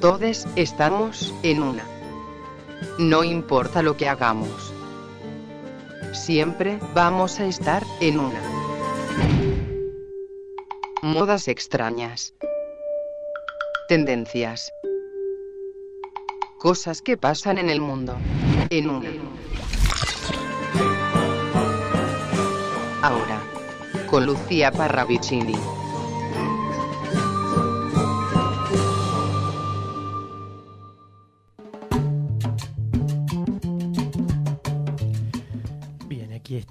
Todos 0.00 0.46
estamos 0.56 1.34
en 1.42 1.62
una. 1.62 1.84
No 2.98 3.24
importa 3.24 3.82
lo 3.82 3.96
que 3.96 4.08
hagamos. 4.08 4.74
Siempre 6.12 6.78
vamos 6.94 7.40
a 7.40 7.46
estar 7.46 7.82
en 8.00 8.20
una. 8.20 8.40
Modas 11.00 11.48
extrañas. 11.48 12.34
Tendencias. 13.88 14.70
Cosas 16.58 17.00
que 17.00 17.16
pasan 17.16 17.56
en 17.56 17.70
el 17.70 17.80
mundo. 17.80 18.16
En 18.68 18.90
una. 18.90 19.10
Ahora. 23.00 23.40
Con 24.10 24.26
Lucía 24.26 24.70
Parravicini. 24.72 25.56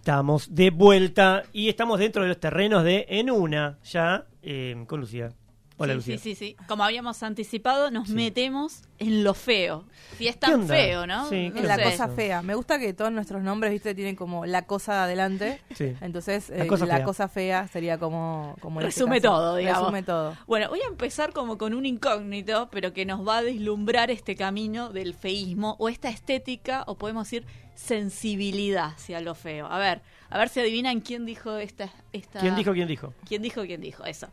Estamos 0.06 0.54
de 0.54 0.70
vuelta 0.70 1.46
y 1.52 1.68
estamos 1.68 1.98
dentro 1.98 2.22
de 2.22 2.28
los 2.28 2.40
terrenos 2.40 2.84
de 2.84 3.08
En 3.10 3.32
Una, 3.32 3.80
ya 3.84 4.28
eh, 4.44 4.84
con 4.86 5.00
Lucía. 5.00 5.32
Hola, 5.78 5.92
sí, 5.94 5.98
Lucía. 5.98 6.18
sí, 6.18 6.36
sí, 6.36 6.56
sí. 6.58 6.66
Como 6.68 6.84
habíamos 6.86 7.22
anticipado, 7.22 7.92
nos 7.92 8.08
metemos 8.10 8.84
en 8.98 9.26
lo 9.26 9.34
feo. 9.34 9.84
Si 10.18 10.26
es 10.28 10.36
¿Qué 10.36 10.40
tan 10.40 10.66
feo, 10.68 11.06
¿no? 11.06 11.28
Sí, 11.28 11.50
No 11.50 11.54
¿qué 11.54 11.60
Es 11.60 11.66
la 11.66 11.76
sé. 11.76 11.84
cosa 11.84 12.08
fea. 12.08 12.42
Me 12.42 12.56
gusta 12.56 12.80
que 12.80 12.94
todos 12.94 13.12
nuestros 13.12 13.44
nombres, 13.44 13.74
viste, 13.74 13.94
tienen 13.94 14.16
como 14.16 14.46
la 14.46 14.66
cosa 14.66 15.04
adelante. 15.04 15.60
Sí. 15.76 15.94
Entonces, 16.00 16.48
La 16.50 16.64
eh, 16.64 16.68
cosa 16.68 16.86
la 16.86 16.96
fea. 16.96 17.06
cosa 17.06 17.28
fea 17.28 17.68
sería 17.68 17.98
como... 17.98 18.56
como 18.62 18.80
este 18.80 19.02
Resume 19.02 19.20
todo, 19.20 19.58
digamos. 19.58 19.82
Resume 19.82 20.04
todo. 20.04 20.38
Bueno, 20.48 20.70
voy 20.70 20.80
a 20.80 20.88
empezar 20.88 21.34
como 21.34 21.58
con 21.58 21.74
un 21.74 21.86
incógnito, 21.86 22.70
pero 22.72 22.94
que 22.94 23.06
nos 23.06 23.28
va 23.28 23.40
a 23.40 23.42
deslumbrar 23.44 24.12
este 24.12 24.38
camino 24.38 24.92
del 24.94 25.14
feísmo 25.14 25.76
o 25.80 25.90
esta 25.90 26.08
estética, 26.10 26.84
o 26.88 26.96
podemos 26.98 27.26
decir 27.30 27.46
sensibilidad 27.74 28.94
hacia 28.96 29.20
lo 29.20 29.36
feo. 29.36 29.68
A 29.68 29.78
ver, 29.78 30.02
a 30.30 30.38
ver 30.38 30.48
si 30.48 30.62
adivinan 30.62 31.02
quién 31.02 31.26
dijo 31.26 31.58
esta... 31.58 31.90
esta... 32.14 32.40
¿Quién 32.40 32.56
dijo, 32.56 32.72
quién 32.72 32.88
dijo? 32.88 33.14
¿Quién 33.28 33.42
dijo, 33.42 33.62
quién 33.64 33.82
dijo? 33.82 34.06
Eso. 34.06 34.28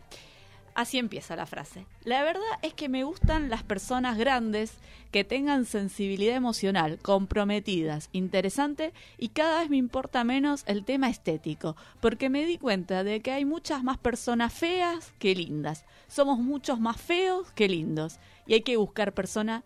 Así 0.74 0.98
empieza 0.98 1.36
la 1.36 1.46
frase. 1.46 1.86
La 2.04 2.22
verdad 2.22 2.42
es 2.62 2.72
que 2.72 2.88
me 2.88 3.04
gustan 3.04 3.50
las 3.50 3.62
personas 3.62 4.16
grandes 4.16 4.78
que 5.10 5.24
tengan 5.24 5.66
sensibilidad 5.66 6.34
emocional, 6.34 6.98
comprometidas, 7.00 8.08
interesante 8.12 8.92
y 9.18 9.28
cada 9.28 9.60
vez 9.60 9.70
me 9.70 9.76
importa 9.76 10.24
menos 10.24 10.64
el 10.66 10.84
tema 10.84 11.10
estético, 11.10 11.76
porque 12.00 12.30
me 12.30 12.46
di 12.46 12.56
cuenta 12.56 13.04
de 13.04 13.20
que 13.20 13.32
hay 13.32 13.44
muchas 13.44 13.84
más 13.84 13.98
personas 13.98 14.52
feas 14.52 15.12
que 15.18 15.34
lindas. 15.34 15.84
Somos 16.08 16.38
muchos 16.38 16.80
más 16.80 16.98
feos 16.98 17.52
que 17.52 17.68
lindos 17.68 18.18
y 18.46 18.54
hay 18.54 18.62
que 18.62 18.78
buscar 18.78 19.12
personas 19.12 19.64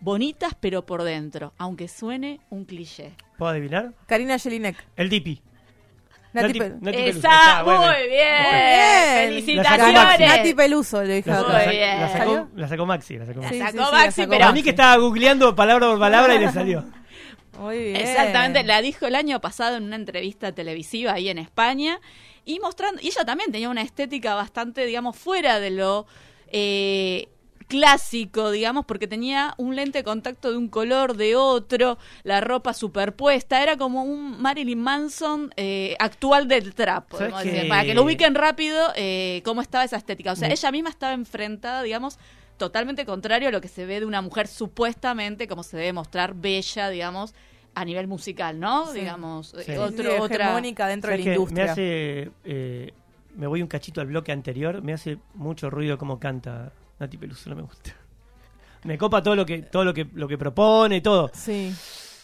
bonitas 0.00 0.54
pero 0.58 0.86
por 0.86 1.02
dentro, 1.02 1.52
aunque 1.58 1.88
suene 1.88 2.40
un 2.48 2.64
cliché. 2.64 3.14
¿Puedo 3.36 3.52
adivinar? 3.52 3.94
Karina 4.06 4.38
Jelinek. 4.38 4.76
El 4.96 5.10
Dipi. 5.10 5.42
Nati, 6.42 6.48
Nati- 6.48 6.58
Pe- 6.58 6.74
Nati 6.80 6.96
Peluso. 6.96 7.18
Esa, 7.18 7.28
Está, 7.28 7.62
bueno. 7.62 7.80
muy 7.80 8.08
bien. 8.08 9.28
Felicitaciones. 9.28 10.20
Nati 10.20 10.54
Peluso, 10.54 11.02
le 11.02 11.14
dije 11.16 11.30
La, 11.30 12.08
sacó, 12.12 12.48
la 12.54 12.68
sacó 12.68 12.86
Maxi. 12.86 13.18
La 13.18 13.26
sacó 13.26 13.40
Maxi. 13.40 13.54
Sí, 13.54 13.60
sacó 13.60 13.72
sí, 13.72 13.84
sí, 13.84 13.92
Maxi, 13.92 14.04
la 14.06 14.10
sacó 14.12 14.30
pero 14.30 14.40
Para 14.40 14.52
mí 14.52 14.62
que 14.62 14.70
estaba 14.70 14.96
googleando 14.96 15.54
palabra 15.54 15.88
por 15.88 15.98
palabra 15.98 16.34
y 16.34 16.38
le 16.38 16.52
salió. 16.52 16.84
Muy 17.58 17.78
bien. 17.78 17.96
Exactamente, 17.96 18.62
la 18.64 18.82
dijo 18.82 19.06
el 19.06 19.14
año 19.14 19.40
pasado 19.40 19.76
en 19.78 19.84
una 19.84 19.96
entrevista 19.96 20.52
televisiva 20.52 21.12
ahí 21.14 21.28
en 21.30 21.38
España 21.38 22.00
y 22.44 22.60
mostrando, 22.60 23.00
y 23.02 23.06
ella 23.08 23.24
también 23.24 23.50
tenía 23.50 23.70
una 23.70 23.82
estética 23.82 24.34
bastante, 24.34 24.84
digamos, 24.84 25.16
fuera 25.16 25.58
de 25.58 25.70
lo 25.70 26.06
eh, 26.52 27.28
clásico, 27.66 28.50
digamos, 28.50 28.84
porque 28.84 29.06
tenía 29.06 29.54
un 29.56 29.76
lente 29.76 29.98
de 29.98 30.04
contacto 30.04 30.50
de 30.50 30.56
un 30.56 30.68
color, 30.68 31.16
de 31.16 31.36
otro, 31.36 31.98
la 32.22 32.40
ropa 32.40 32.74
superpuesta, 32.74 33.62
era 33.62 33.76
como 33.76 34.04
un 34.04 34.40
Marilyn 34.40 34.80
Manson 34.80 35.52
eh, 35.56 35.96
actual 35.98 36.48
del 36.48 36.74
trap, 36.74 37.10
para 37.68 37.84
que 37.84 37.94
lo 37.94 38.04
ubiquen 38.04 38.34
rápido 38.34 38.92
eh, 38.96 39.42
cómo 39.44 39.62
estaba 39.62 39.84
esa 39.84 39.96
estética. 39.96 40.32
O 40.32 40.36
sea, 40.36 40.48
ella 40.48 40.70
misma 40.70 40.90
estaba 40.90 41.12
enfrentada, 41.12 41.82
digamos, 41.82 42.18
totalmente 42.56 43.04
contrario 43.04 43.48
a 43.48 43.52
lo 43.52 43.60
que 43.60 43.68
se 43.68 43.84
ve 43.84 44.00
de 44.00 44.06
una 44.06 44.22
mujer 44.22 44.46
supuestamente, 44.48 45.46
como 45.48 45.62
se 45.62 45.76
debe 45.76 45.92
mostrar 45.92 46.34
bella, 46.34 46.88
digamos, 46.88 47.34
a 47.74 47.84
nivel 47.84 48.06
musical, 48.06 48.58
¿no? 48.58 48.86
Sí. 48.92 49.00
Digamos, 49.00 49.54
eh, 49.54 49.64
Sí. 49.64 49.76
Otro, 49.76 50.10
sí, 50.10 50.18
otra... 50.18 50.44
hegemónica 50.46 50.86
dentro 50.86 51.10
de 51.10 51.16
¿Sabes 51.16 51.26
la 51.26 51.32
industria. 51.34 51.64
Me 51.64 51.70
hace. 51.70 52.30
eh, 52.44 52.92
me 53.34 53.46
voy 53.46 53.60
un 53.60 53.68
cachito 53.68 54.00
al 54.00 54.06
bloque 54.06 54.32
anterior. 54.32 54.80
Me 54.82 54.94
hace 54.94 55.18
mucho 55.34 55.68
ruido 55.68 55.98
cómo 55.98 56.18
canta 56.18 56.72
Nati 56.98 57.16
Peluso. 57.16 57.50
No 57.50 57.56
me 57.56 57.62
gusta. 57.62 57.92
Me 58.84 58.96
copa 58.96 59.22
todo 59.22 59.34
lo 59.34 59.44
que 59.44 59.62
todo 59.62 59.84
lo 59.84 59.92
que 59.92 60.06
lo 60.14 60.28
que 60.28 60.38
propone 60.38 61.00
todo. 61.00 61.30
Sí. 61.34 61.74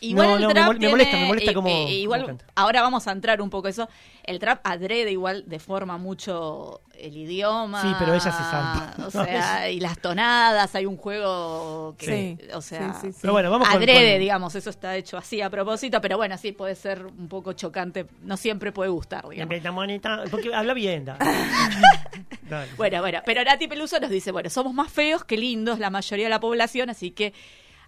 Igual 0.05 0.27
No, 0.29 0.35
el 0.37 0.43
no, 0.43 0.49
me 0.49 0.55
trap 0.55 0.67
me 0.79 0.89
molesta, 0.89 0.93
me 0.93 1.05
tiene- 1.13 1.27
molesta 1.29 1.51
eh, 1.51 1.55
cómo- 1.55 1.69
eh, 1.69 1.91
igual, 1.93 2.39
ahora 2.57 2.83
vamos 2.83 3.07
a 3.07 3.13
entrar 3.13 3.41
un 3.41 3.51
poco 3.51 3.69
eso. 3.69 3.89
El 4.25 4.39
trap 4.41 4.61
adrede 4.65 5.11
igual 5.13 5.45
deforma 5.47 5.97
mucho 5.97 6.81
el 6.99 7.17
idioma. 7.17 7.81
Sí, 7.83 7.89
pero 7.99 8.13
ella 8.13 8.21
se 8.21 8.31
salva. 8.31 8.95
O 9.07 9.11
sea, 9.11 9.71
y 9.71 9.79
las 9.81 9.99
tonadas, 9.99 10.75
hay 10.75 10.87
un 10.87 10.97
juego 10.97 11.95
que, 11.99 12.37
Sí. 12.41 12.47
o 12.53 12.61
sea, 12.61 12.95
Sí, 12.95 13.01
sí, 13.09 13.13
sí. 13.13 13.19
Pero 13.23 13.33
bueno, 13.33 13.51
vamos 13.51 13.69
con- 13.69 13.77
adrede, 13.79 14.13
con- 14.15 14.21
digamos, 14.21 14.55
eso 14.57 14.71
está 14.71 14.97
hecho 14.97 15.17
así 15.17 15.41
a 15.41 15.49
propósito, 15.51 16.01
pero 16.01 16.17
bueno, 16.17 16.37
sí 16.37 16.53
puede 16.53 16.75
ser 16.75 17.07
un 17.07 17.29
poco 17.29 17.53
chocante, 17.53 18.07
no 18.23 18.37
siempre 18.37 18.73
puede 18.73 18.91
gustar, 18.91 19.29
digamos. 19.29 19.55
Porque 20.31 20.55
habla 20.55 20.75
bien. 20.75 21.05
da. 21.05 21.17
Dale. 22.49 22.69
Bueno, 22.77 23.01
bueno, 23.01 23.21
pero 23.25 23.43
Nati 23.45 23.67
Peluso 23.69 23.99
nos 24.01 24.11
dice, 24.11 24.31
bueno, 24.33 24.51
somos 24.51 24.75
más 24.75 24.93
feos 24.93 25.25
que 25.25 25.37
lindos 25.37 25.79
la 25.79 25.91
mayoría 25.91 26.27
de 26.27 26.31
la 26.31 26.41
población, 26.41 26.91
así 26.91 27.11
que 27.13 27.33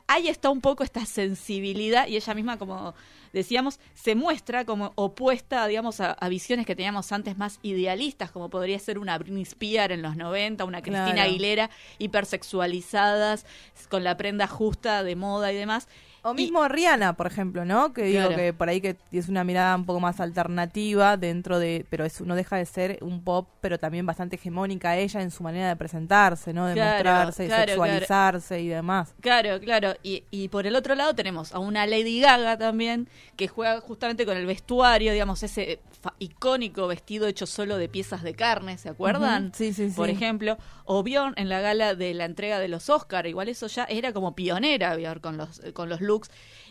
ahí 0.07 0.29
está 0.29 0.51
un 0.51 0.61
poco 0.61 0.85
esta 0.85 1.07
sensibilidad 1.07 2.07
y 2.07 2.17
ella 2.17 2.35
misma, 2.35 2.59
como 2.59 2.95
decíamos, 3.33 3.81
se 3.95 4.15
muestra 4.15 4.65
como 4.65 4.93
opuesta, 4.95 5.67
digamos, 5.67 6.01
a, 6.01 6.13
a 6.13 6.29
visiones 6.29 6.67
que 6.67 6.77
teníamos 6.77 7.11
antes 7.11 7.37
más 7.37 7.59
idealistas, 7.63 8.31
como 8.31 8.49
podría 8.49 8.79
ser 8.79 8.99
una 8.99 9.19
Britney 9.19 9.43
Spears 9.43 9.93
en 9.95 10.03
los 10.03 10.17
90, 10.17 10.65
una 10.65 10.83
Cristina 10.83 11.13
Claro. 11.15 11.31
Aguilera, 11.31 11.71
hipersexualizadas, 11.99 13.47
con 13.89 14.05
la 14.05 14.17
prenda 14.17 14.47
justa 14.47 15.03
de 15.03 15.17
moda 15.17 15.53
y 15.53 15.57
demás. 15.57 15.89
O 16.27 16.33
Y- 16.33 16.37
mismo 16.37 16.67
Rihanna, 16.67 17.13
por 17.17 17.27
ejemplo, 17.27 17.65
¿no? 17.67 17.93
Que 17.93 18.05
digo 18.05 18.21
Claro. 18.29 18.37
que 18.37 18.53
por 18.55 18.69
ahí 18.69 18.81
que 18.81 18.97
es 19.13 19.29
una 19.29 19.45
mirada 19.45 19.77
un 19.77 19.85
poco 19.85 20.01
más 20.01 20.21
alternativa 20.21 21.17
dentro 21.19 21.59
de, 21.59 21.85
pero 21.91 22.05
es 22.05 22.21
no 22.23 22.35
deja 22.35 22.57
de 22.57 22.65
ser 22.65 22.99
un 23.03 23.23
pop, 23.23 23.47
pero 23.61 23.79
también 23.79 24.07
bastante 24.07 24.37
hegemónica 24.37 24.97
ella 24.97 25.21
en 25.21 25.31
su 25.31 25.43
manera 25.43 25.69
de 25.69 25.77
presentarse, 25.77 26.53
¿no? 26.55 26.67
De 26.67 26.75
Claro, 26.75 26.95
mostrarse, 27.11 27.47
claro, 27.47 27.67
sexualizarse 27.67 28.61
y 28.61 28.69
demás. 28.69 29.15
Claro, 29.21 29.61
claro. 29.61 29.95
Y, 30.03 30.25
y 30.31 30.49
por 30.49 30.67
el 30.67 30.77
otro 30.77 30.95
lado 30.95 31.15
tenemos 31.15 31.53
a 31.55 31.59
una 31.59 31.87
Lady 31.87 32.21
Gaga 32.21 32.57
también, 32.57 33.07
que 33.37 33.47
juega 33.49 33.81
justamente 33.83 34.25
con 34.25 34.37
el 34.39 34.47
vestuario, 34.47 35.13
digamos, 35.13 35.43
ese 35.43 35.81
icónico 36.19 36.87
vestido 36.87 37.27
hecho 37.27 37.47
solo 37.47 37.77
de 37.77 37.89
piezas 37.89 38.23
de 38.23 38.35
carne, 38.35 38.79
¿se 38.79 38.89
acuerdan? 38.89 39.53
Sí, 39.55 39.73
sí, 39.73 39.91
sí. 39.91 39.97
Por 39.97 40.09
ejemplo, 40.11 40.57
o 40.85 41.03
Bjorn 41.03 41.35
en 41.37 41.49
la 41.49 41.61
gala 41.61 41.95
de 41.95 42.15
la 42.15 42.25
entrega 42.25 42.59
de 42.59 42.69
los 42.69 42.89
Oscar, 42.91 43.27
igual 43.27 43.49
eso 43.49 43.67
ya 43.67 43.85
era 43.85 44.13
como 44.13 44.35
pionera 44.35 44.97
Bjorn 44.97 45.21
con 45.21 45.37
los, 45.37 45.61
con 45.75 45.89
los 45.89 46.01
looks. 46.01 46.14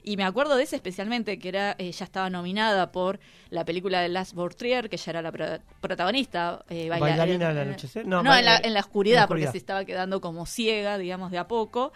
Y 0.04 0.18
me 0.18 0.24
acuerdo 0.26 0.58
de 0.58 0.64
ese 0.64 0.76
especialmente, 0.76 1.40
que 1.40 1.48
era 1.50 1.76
eh, 1.78 1.92
ya 1.92 2.04
estaba 2.04 2.30
nominada 2.30 2.92
por 2.92 3.20
la 3.50 3.64
película 3.64 4.02
de 4.02 4.10
Last 4.10 4.36
Trier, 4.58 4.90
que 4.90 4.98
ya 4.98 5.12
era 5.12 5.22
la 5.22 5.32
pro- 5.32 5.60
protagonista. 5.80 6.66
eh, 6.70 6.90
baila- 6.90 7.00
Bailarina 7.00 7.50
al 7.50 7.58
eh, 7.58 7.62
anochecer. 7.62 8.06
No, 8.06 8.22
No, 8.24 8.36
en, 8.36 8.46
la, 8.46 8.58
en 8.58 8.74
la 8.74 8.80
oscuridad, 8.82 9.20
en 9.20 9.22
la 9.24 9.28
porque 9.28 9.48
se 9.52 9.58
estaba 9.58 9.86
quedando 9.86 10.20
como 10.20 10.46
ciega, 10.46 10.98
digamos, 10.98 11.32
de 11.32 11.38
a 11.38 11.48
poco. 11.48 11.94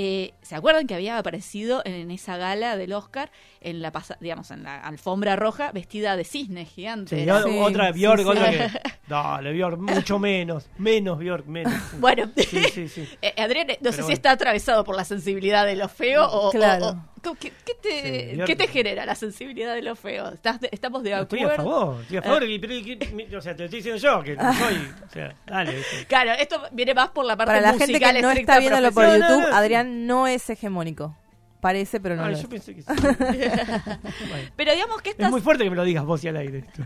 Eh, 0.00 0.32
¿Se 0.42 0.54
acuerdan 0.54 0.86
que 0.86 0.94
había 0.94 1.18
aparecido 1.18 1.82
en 1.84 2.12
esa 2.12 2.36
gala 2.36 2.76
del 2.76 2.92
Oscar, 2.92 3.32
en 3.60 3.82
la 3.82 3.92
digamos, 4.20 4.52
en 4.52 4.62
la 4.62 4.78
alfombra 4.80 5.34
roja, 5.34 5.72
vestida 5.72 6.14
de 6.16 6.22
cisne 6.22 6.66
gigante? 6.66 7.16
Sí, 7.16 7.24
Sí, 7.24 7.58
otra 7.60 7.90
Bjork, 7.90 8.20
sí. 8.20 8.24
otra 8.28 8.50
que. 8.52 8.70
Dale, 9.08 9.52
Bjork, 9.52 9.78
mucho 9.80 10.20
menos. 10.20 10.66
Menos 10.78 11.18
Bjork, 11.18 11.46
menos. 11.46 11.72
Bueno, 11.98 12.30
Sí, 12.36 12.62
sí, 12.72 12.88
sí. 12.88 13.08
eh, 13.22 13.34
Adrián, 13.38 13.66
no 13.80 13.90
sé 13.90 14.04
si 14.04 14.12
está 14.12 14.30
atravesado 14.30 14.84
por 14.84 14.94
la 14.94 15.04
sensibilidad 15.04 15.66
de 15.66 15.74
lo 15.74 15.88
feo 15.88 16.24
o... 16.30 16.50
Claro. 16.52 16.86
o- 16.86 16.90
¿cómo- 16.92 17.08
¿qué, 17.38 17.52
qué 17.64 17.74
te, 17.80 18.34
Sí, 18.36 18.40
qué 18.46 18.56
te 18.56 18.66
genera 18.68 19.04
la 19.06 19.14
sensibilidad 19.14 19.74
de 19.74 19.82
lo 19.82 19.94
feo? 19.96 20.30
¿Estás 20.30 20.60
de- 20.60 20.68
¿Estamos 20.72 21.02
de 21.02 21.12
Estoy 21.20 21.40
acuerdo? 21.40 21.52
a 21.54 21.56
favor, 21.56 22.00
estoy 22.02 22.16
a 22.18 22.22
favor. 22.22 22.44
y- 22.44 22.58
pero, 22.58 22.74
y- 22.74 22.98
mi- 23.14 23.34
o 23.34 23.40
sea, 23.40 23.54
te 23.56 23.64
estoy 23.64 23.78
diciendo 23.80 24.00
yo 24.00 24.22
que 24.22 24.36
no 24.36 24.52
soy. 24.54 24.74
O 25.08 25.10
sea, 25.12 25.34
dale. 25.46 25.76
¿viste? 25.76 26.06
Claro, 26.06 26.32
esto 26.32 26.62
viene 26.72 26.94
más 26.94 27.08
por 27.10 27.24
la 27.24 27.36
parte 27.36 27.50
Para 27.52 27.60
la 27.60 27.70
gente 27.72 27.86
musical 27.86 28.14
que 28.16 28.22
no 28.22 28.30
está 28.30 28.58
viéndolo 28.58 28.92
por. 28.92 29.04
YouTube, 29.06 29.18
No, 29.20 29.40
no, 29.40 29.48
no. 29.50 29.56
Adrián 29.56 30.06
no 30.06 30.26
es 30.26 30.48
hegemónico. 30.50 31.16
Parece, 31.60 31.98
pero 31.98 32.14
no 32.14 32.22
Ay, 32.22 32.32
lo 32.34 32.36
yo 32.38 32.42
es. 32.44 32.48
pensé 32.48 32.72
que 32.76 32.82
sí. 32.82 32.88
Bueno, 32.88 33.16
Pero 34.56 34.72
digamos 34.74 35.02
que 35.02 35.10
es 35.10 35.14
estas, 35.16 35.30
muy 35.30 35.40
fuerte 35.40 35.64
que 35.64 35.70
me 35.70 35.74
lo 35.76 35.82
digas 35.82 36.04
vos 36.04 36.22
y 36.22 36.28
al 36.28 36.36
aire. 36.36 36.58
esto. 36.58 36.84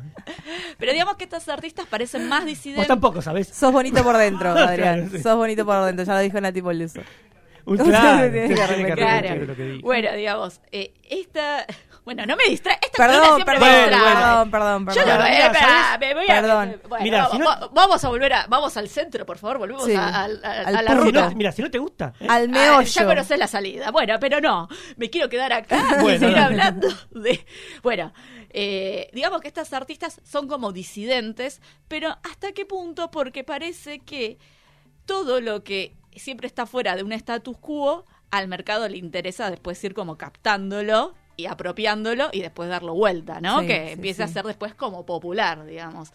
pero 0.78 0.92
digamos 0.92 1.16
que 1.16 1.24
estas 1.24 1.46
artistas 1.50 1.84
parecen 1.86 2.26
más 2.26 2.40
Vos 2.40 2.46
disidentes. 2.48 2.88
tampoco, 2.88 3.20
¿sabés? 3.20 3.48
Sos 3.48 3.70
bonito 3.70 4.02
por 4.02 4.16
dentro, 4.16 4.48
Adrián. 4.50 5.00
Claro, 5.00 5.10
sí. 5.10 5.22
Sos 5.22 5.36
bonito 5.36 5.66
por 5.66 5.84
dentro, 5.84 6.06
ya 6.06 6.14
lo 6.14 6.20
dijo 6.20 6.40
Nati 6.40 6.62
Peluso. 6.62 7.00
Bueno, 9.82 10.12
digamos, 10.14 10.60
eh, 10.70 10.94
esta 11.08 11.66
Bueno, 12.04 12.26
no 12.26 12.34
me 12.36 12.44
distrae. 12.48 12.78
Esta 12.82 13.06
Perdón, 13.06 13.44
perdón, 13.44 13.60
me 13.60 13.76
Bueno, 13.78 13.96
distrae. 13.96 14.14
perdón, 14.16 14.50
perdón, 14.50 14.86
Yo 14.86 14.94
perdón. 14.94 15.18
no, 15.18 15.24
Mira, 15.24 15.28
eh, 15.38 15.46
espera, 15.46 15.66
¿sabes? 15.84 16.00
me 16.08 16.14
voy 16.14 16.24
a. 16.24 16.34
Perdón. 16.40 16.80
Bueno, 16.88 17.04
Mira, 17.04 17.28
si 17.30 17.38
no- 17.38 17.44
va- 17.46 17.70
vamos 17.72 18.04
a 18.04 18.08
volver 18.08 18.32
a. 18.32 18.46
Vamos 18.48 18.76
al 18.76 18.88
centro, 18.88 19.24
por 19.24 19.38
favor. 19.38 19.58
Volvemos 19.58 19.84
Sí, 19.84 19.94
a, 19.94 20.08
a- 20.08 20.22
a- 20.22 20.24
al 20.24 20.76
a 20.76 20.82
la. 20.82 20.90
Si 20.90 20.96
ruta. 20.96 21.28
no- 21.30 21.36
mira, 21.36 21.52
si 21.52 21.62
no 21.62 21.70
te 21.70 21.78
gusta. 21.78 22.12
¿eh? 22.18 22.26
Al 22.28 22.44
Ah, 22.44 22.48
meollo. 22.48 22.82
ya 22.88 23.06
conocés 23.06 23.38
la 23.38 23.46
salida. 23.46 23.90
Bueno, 23.92 24.16
pero 24.20 24.40
no. 24.40 24.68
Me 24.96 25.10
quiero 25.10 25.28
quedar 25.28 25.52
acá 25.52 25.80
y 25.98 26.02
Bueno, 26.02 26.18
seguir 26.18 26.34
dale. 26.34 26.44
hablando 26.44 26.88
de. 27.12 27.46
Bueno, 27.84 28.12
eh, 28.50 29.08
digamos 29.12 29.40
que 29.40 29.46
estas 29.48 29.72
artistas 29.72 30.20
son 30.24 30.48
como 30.48 30.72
disidentes, 30.72 31.60
pero 31.86 32.08
¿hasta 32.24 32.50
qué 32.50 32.66
punto? 32.66 33.12
Porque 33.12 33.44
parece 33.44 34.00
que 34.00 34.38
todo 35.06 35.40
lo 35.40 35.62
que 35.62 35.94
siempre 36.18 36.46
está 36.46 36.66
fuera 36.66 36.96
de 36.96 37.02
un 37.02 37.12
status 37.12 37.56
quo, 37.58 38.04
al 38.30 38.48
mercado 38.48 38.88
le 38.88 38.96
interesa 38.96 39.50
después 39.50 39.82
ir 39.84 39.94
como 39.94 40.16
captándolo 40.18 41.14
y 41.36 41.46
apropiándolo 41.46 42.28
y 42.32 42.40
después 42.40 42.68
darlo 42.68 42.94
vuelta, 42.94 43.40
¿no? 43.40 43.60
Sí, 43.60 43.66
que 43.66 43.86
sí, 43.88 43.92
empiece 43.92 44.22
a 44.22 44.28
ser 44.28 44.44
después 44.44 44.74
como 44.74 45.04
popular, 45.06 45.64
digamos. 45.66 46.12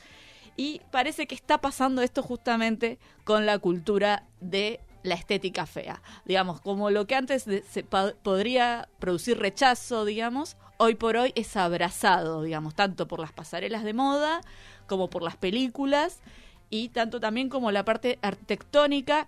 Y 0.55 0.81
parece 0.91 1.27
que 1.27 1.35
está 1.35 1.59
pasando 1.59 2.01
esto 2.01 2.23
justamente 2.23 2.97
con 3.23 3.45
la 3.45 3.59
cultura 3.59 4.23
de 4.39 4.79
la 5.03 5.13
estética 5.15 5.65
fea. 5.67 6.01
Digamos, 6.25 6.59
como 6.61 6.89
lo 6.89 7.05
que 7.05 7.15
antes 7.15 7.45
de- 7.45 7.61
se 7.63 7.83
podría 7.83 8.89
producir 8.99 9.37
rechazo, 9.37 10.03
digamos, 10.05 10.57
hoy 10.77 10.95
por 10.95 11.15
hoy 11.17 11.31
es 11.35 11.55
abrazado, 11.55 12.41
digamos, 12.41 12.73
tanto 12.75 13.07
por 13.07 13.19
las 13.19 13.31
pasarelas 13.31 13.83
de 13.83 13.93
moda 13.93 14.41
como 14.87 15.09
por 15.09 15.21
las 15.21 15.35
películas 15.37 16.19
y 16.69 16.89
tanto 16.89 17.19
también 17.19 17.49
como 17.49 17.71
la 17.71 17.85
parte 17.85 18.17
arquitectónica 18.21 19.27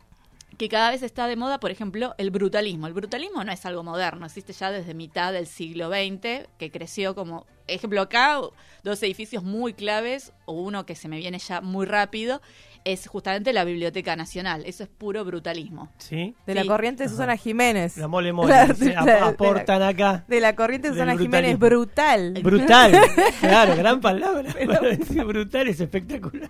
que 0.57 0.67
cada 0.69 0.91
vez 0.91 1.03
está 1.03 1.27
de 1.27 1.35
moda, 1.35 1.59
por 1.59 1.71
ejemplo, 1.71 2.15
el 2.17 2.31
brutalismo. 2.31 2.87
El 2.87 2.93
brutalismo 2.93 3.43
no 3.43 3.51
es 3.51 3.65
algo 3.65 3.83
moderno, 3.83 4.25
existe 4.25 4.51
ya 4.53 4.71
desde 4.71 4.93
mitad 4.93 5.31
del 5.31 5.47
siglo 5.47 5.89
XX, 5.89 6.47
que 6.57 6.69
creció 6.71 7.15
como, 7.15 7.45
ejemplo 7.67 8.01
acá, 8.01 8.39
dos 8.83 9.01
edificios 9.03 9.43
muy 9.43 9.73
claves, 9.73 10.33
o 10.45 10.53
uno 10.53 10.85
que 10.85 10.95
se 10.95 11.07
me 11.07 11.17
viene 11.17 11.39
ya 11.39 11.61
muy 11.61 11.85
rápido, 11.85 12.41
es 12.85 13.07
justamente 13.07 13.51
la 13.53 13.63
Biblioteca 13.65 14.15
Nacional. 14.15 14.63
Eso 14.65 14.83
es 14.83 14.89
puro 14.89 15.23
brutalismo. 15.25 15.89
Sí. 15.97 16.33
De 16.45 16.55
la 16.55 16.61
Sí. 16.63 16.67
corriente 16.67 17.03
de 17.03 17.09
Susana 17.09 17.35
Jiménez. 17.37 17.97
La 17.97 18.07
mole 18.07 18.31
mole. 18.33 18.53
Se 18.75 18.85
de 18.85 18.95
ap- 18.95 19.05
la- 19.05 19.27
aportan 19.27 19.81
acá. 19.83 20.23
De 20.27 20.39
la 20.39 20.55
corriente 20.55 20.87
de 20.89 20.93
Susana 20.93 21.17
Jiménez, 21.17 21.59
brutal. 21.59 22.33
Brutal. 22.41 22.93
Claro, 23.41 23.75
gran 23.75 23.99
palabra. 24.01 24.53
Para 24.53 24.79
decir 24.97 25.23
brutal 25.25 25.67
es 25.67 25.79
espectacular. 25.81 26.49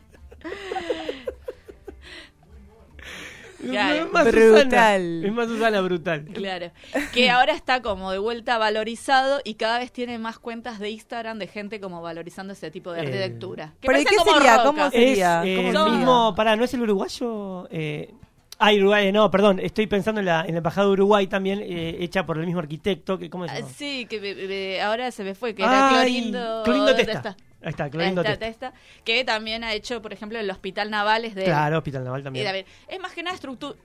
Claro. 3.61 4.05
Es 4.05 4.11
más 4.11 4.25
Brutal. 4.25 4.63
Susana, 4.63 4.95
es 5.27 5.33
más 5.33 5.47
Susana 5.47 5.81
brutal. 5.81 6.25
Claro. 6.33 6.71
Que 7.13 7.29
ahora 7.29 7.53
está 7.53 7.81
como 7.81 8.11
de 8.11 8.17
vuelta 8.17 8.57
valorizado 8.57 9.41
y 9.43 9.55
cada 9.55 9.79
vez 9.79 9.91
tiene 9.91 10.17
más 10.19 10.39
cuentas 10.39 10.79
de 10.79 10.89
Instagram 10.91 11.39
de 11.39 11.47
gente 11.47 11.79
como 11.79 12.01
valorizando 12.01 12.53
ese 12.53 12.71
tipo 12.71 12.91
de 12.91 12.99
Eh. 13.01 13.05
arquitectura. 13.05 13.73
Que 13.81 13.87
Pero 13.87 13.99
¿y 13.99 14.03
parece 14.05 14.09
qué 14.09 14.15
como 14.17 14.37
sería? 14.37 14.51
roca. 14.57 14.63
¿Cómo 14.65 14.85
Es 14.85 14.91
sería? 14.91 15.41
eh, 15.45 15.55
¿Cómo 15.71 15.87
el 15.87 15.91
mismo, 15.97 16.33
pará, 16.35 16.55
¿no 16.55 16.63
es 16.63 16.73
el 16.73 16.81
uruguayo? 16.83 17.67
Eh, 17.71 18.13
ah, 18.59 18.71
Uruguay, 18.73 19.11
no, 19.11 19.29
perdón, 19.31 19.59
estoy 19.59 19.87
pensando 19.87 20.19
en 20.19 20.25
la, 20.25 20.41
en 20.45 20.51
la 20.51 20.57
embajada 20.57 20.87
de 20.87 20.93
Uruguay 20.93 21.27
también, 21.27 21.59
eh, 21.61 21.97
hecha 21.99 22.25
por 22.25 22.37
el 22.37 22.45
mismo 22.45 22.59
arquitecto, 22.59 23.17
que 23.17 23.29
¿cómo 23.29 23.47
se 23.47 23.53
Ah? 23.53 23.61
Sí, 23.75 24.05
que 24.09 24.19
me- 24.21 24.35
me- 24.35 24.81
ahora 24.81 25.11
se 25.11 25.23
me 25.23 25.35
fue, 25.35 25.53
que 25.55 25.63
era 25.63 25.89
Ay, 25.89 25.93
Clorindo, 26.11 26.61
Clorindo 26.63 26.87
¿dónde 26.87 27.05
Testa. 27.05 27.35
Está? 27.61 27.65
Ahí 27.67 27.69
está, 27.71 27.89
Clorindo 27.89 28.21
Esta- 28.21 28.37
Testa. 28.37 28.71
Testa, 28.71 28.81
que 29.03 29.23
también 29.23 29.63
ha 29.63 29.73
hecho, 29.73 30.01
por 30.01 30.13
ejemplo, 30.13 30.39
el 30.39 30.49
Hospital 30.49 30.89
Navales 30.89 31.35
de... 31.35 31.43
Claro, 31.45 31.77
Hospital 31.79 32.03
Naval 32.03 32.21
y 32.21 32.23
también. 32.23 32.45
también- 32.45 32.65
Es 32.87 32.99
más 32.99 33.11
que 33.13 33.23
nada 33.23 33.35
estructura... 33.35 33.77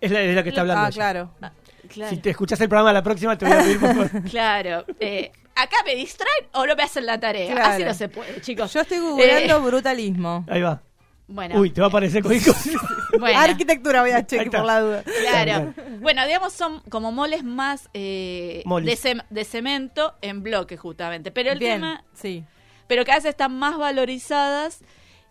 Es 0.00 0.10
la, 0.10 0.20
es 0.22 0.34
la 0.34 0.42
que 0.42 0.48
está 0.48 0.62
hablando. 0.62 0.82
Ah, 0.86 0.90
claro. 0.90 1.30
Claro, 1.88 2.10
Si 2.10 2.16
te 2.22 2.30
escuchas 2.30 2.58
el 2.60 2.68
programa 2.68 2.92
la 2.92 3.02
próxima, 3.02 3.36
te 3.36 3.44
voy 3.46 3.54
a 3.54 3.58
pedir 3.58 3.80
por 3.80 3.94
favor. 4.08 4.22
claro. 4.30 4.84
Eh, 4.98 5.30
acá 5.54 5.76
me 5.84 5.94
distraen 5.94 6.46
o 6.52 6.64
no 6.66 6.74
me 6.76 6.82
hacen 6.84 7.04
la 7.04 7.18
tarea. 7.20 7.52
Claro. 7.52 7.74
Así 7.74 7.84
no 7.84 7.94
se 7.94 8.08
puede, 8.08 8.40
chicos. 8.40 8.72
Yo 8.72 8.80
estoy 8.80 8.98
googleando 8.98 9.56
Eh, 9.58 9.60
brutalismo. 9.60 10.44
Ahí 10.48 10.62
va. 10.62 10.80
bueno, 11.26 11.58
Uy, 11.60 11.70
te 11.70 11.80
va 11.82 11.88
a 11.88 11.90
aparecer 11.90 12.22
cosa. 12.22 12.34
bueno. 13.18 13.38
Arquitectura 13.40 14.00
voy 14.02 14.12
a 14.12 14.24
chequear 14.24 14.50
por 14.50 14.64
la 14.64 14.80
duda. 14.80 15.02
Claro. 15.02 15.74
Bueno, 16.00 16.24
digamos, 16.26 16.52
son 16.54 16.80
como 16.88 17.12
moles 17.12 17.44
más 17.44 17.90
eh, 17.92 18.62
Molis. 18.64 19.02
de, 19.02 19.10
cem- 19.10 19.24
de 19.28 19.44
cemento 19.44 20.14
en 20.22 20.42
bloque, 20.42 20.76
justamente. 20.78 21.30
Pero 21.30 21.50
el 21.52 21.58
Bien, 21.58 21.74
tema, 21.74 22.04
sí. 22.14 22.44
Pero 22.90 23.04
cada 23.04 23.18
vez 23.18 23.26
están 23.26 23.56
más 23.56 23.78
valorizadas 23.78 24.80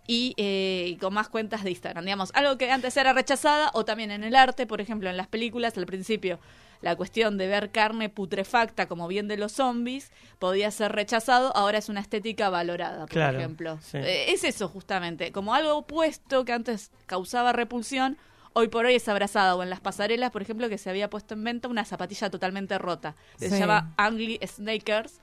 y, 0.08 0.34
eh, 0.38 0.86
y 0.88 0.96
con 0.96 1.14
más 1.14 1.28
cuentas 1.28 1.64
de 1.64 1.72
Instagram. 1.72 2.06
Digamos, 2.06 2.32
algo 2.34 2.58
que 2.58 2.72
antes 2.72 2.96
era 2.96 3.12
rechazada, 3.12 3.70
o 3.74 3.84
también 3.84 4.12
en 4.12 4.24
el 4.24 4.36
arte, 4.36 4.66
por 4.66 4.80
ejemplo, 4.80 5.10
en 5.10 5.18
las 5.18 5.28
películas, 5.28 5.78
al 5.78 5.86
principio, 5.86 6.40
la 6.82 6.96
cuestión 6.96 7.38
de 7.38 7.48
ver 7.48 7.72
carne 7.72 8.08
putrefacta 8.08 8.88
como 8.88 9.10
bien 9.10 9.28
de 9.28 9.36
los 9.36 9.52
zombies 9.52 10.12
podía 10.40 10.72
ser 10.72 10.94
rechazado, 10.94 11.52
ahora 11.56 11.78
es 11.78 11.90
una 11.90 12.00
estética 12.00 12.50
valorada, 12.50 13.00
por 13.02 13.10
Claro, 13.10 13.38
ejemplo. 13.40 13.78
sí. 13.82 13.98
Eh, 13.98 14.32
es 14.32 14.46
eso 14.46 14.70
justamente, 14.70 15.34
como 15.34 15.54
algo 15.54 15.76
opuesto 15.76 16.46
que 16.46 16.54
antes 16.54 16.92
causaba 17.06 17.52
repulsión, 17.52 18.18
hoy 18.54 18.70
por 18.70 18.86
hoy 18.86 18.96
es 18.96 19.08
abrazada. 19.10 19.56
O 19.56 19.64
en 19.64 19.70
las 19.70 19.82
pasarelas, 19.82 20.32
por 20.32 20.42
ejemplo, 20.42 20.70
que 20.70 20.78
se 20.78 20.90
había 20.90 21.10
puesto 21.10 21.34
en 21.34 21.44
venta 21.44 21.68
una 21.68 21.84
zapatilla 21.84 22.30
totalmente 22.30 22.78
rota, 22.78 23.16
se 23.38 23.50
Sí. 23.50 23.60
llama 23.60 23.94
Ugly 24.00 24.40
Snakers. 24.48 25.20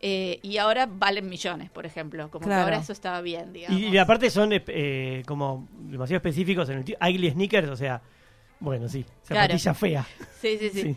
Eh, 0.00 0.38
y 0.42 0.56
ahora 0.58 0.86
valen 0.90 1.28
millones, 1.28 1.70
por 1.70 1.84
ejemplo. 1.86 2.30
Como 2.30 2.46
Claro. 2.46 2.60
que 2.60 2.64
ahora 2.72 2.82
eso 2.82 2.92
estaba 2.92 3.20
bien, 3.20 3.52
digamos. 3.52 3.78
Y, 3.80 3.88
y 3.88 3.98
aparte 3.98 4.30
son 4.30 4.52
eh, 4.52 4.64
eh, 4.68 5.22
como 5.26 5.68
demasiado 5.78 6.16
específicos 6.18 6.68
en 6.70 6.78
el. 6.78 6.96
Ugly 7.00 7.30
sneakers, 7.30 7.68
o 7.68 7.76
sea, 7.76 8.00
bueno, 8.60 8.88
sí, 8.88 9.04
Claro. 9.26 9.58
zapatilla 9.58 9.74
fea. 9.74 10.06
Sí, 10.40 10.56
sí, 10.58 10.70
sí. 10.70 10.82
Sí. 10.82 10.96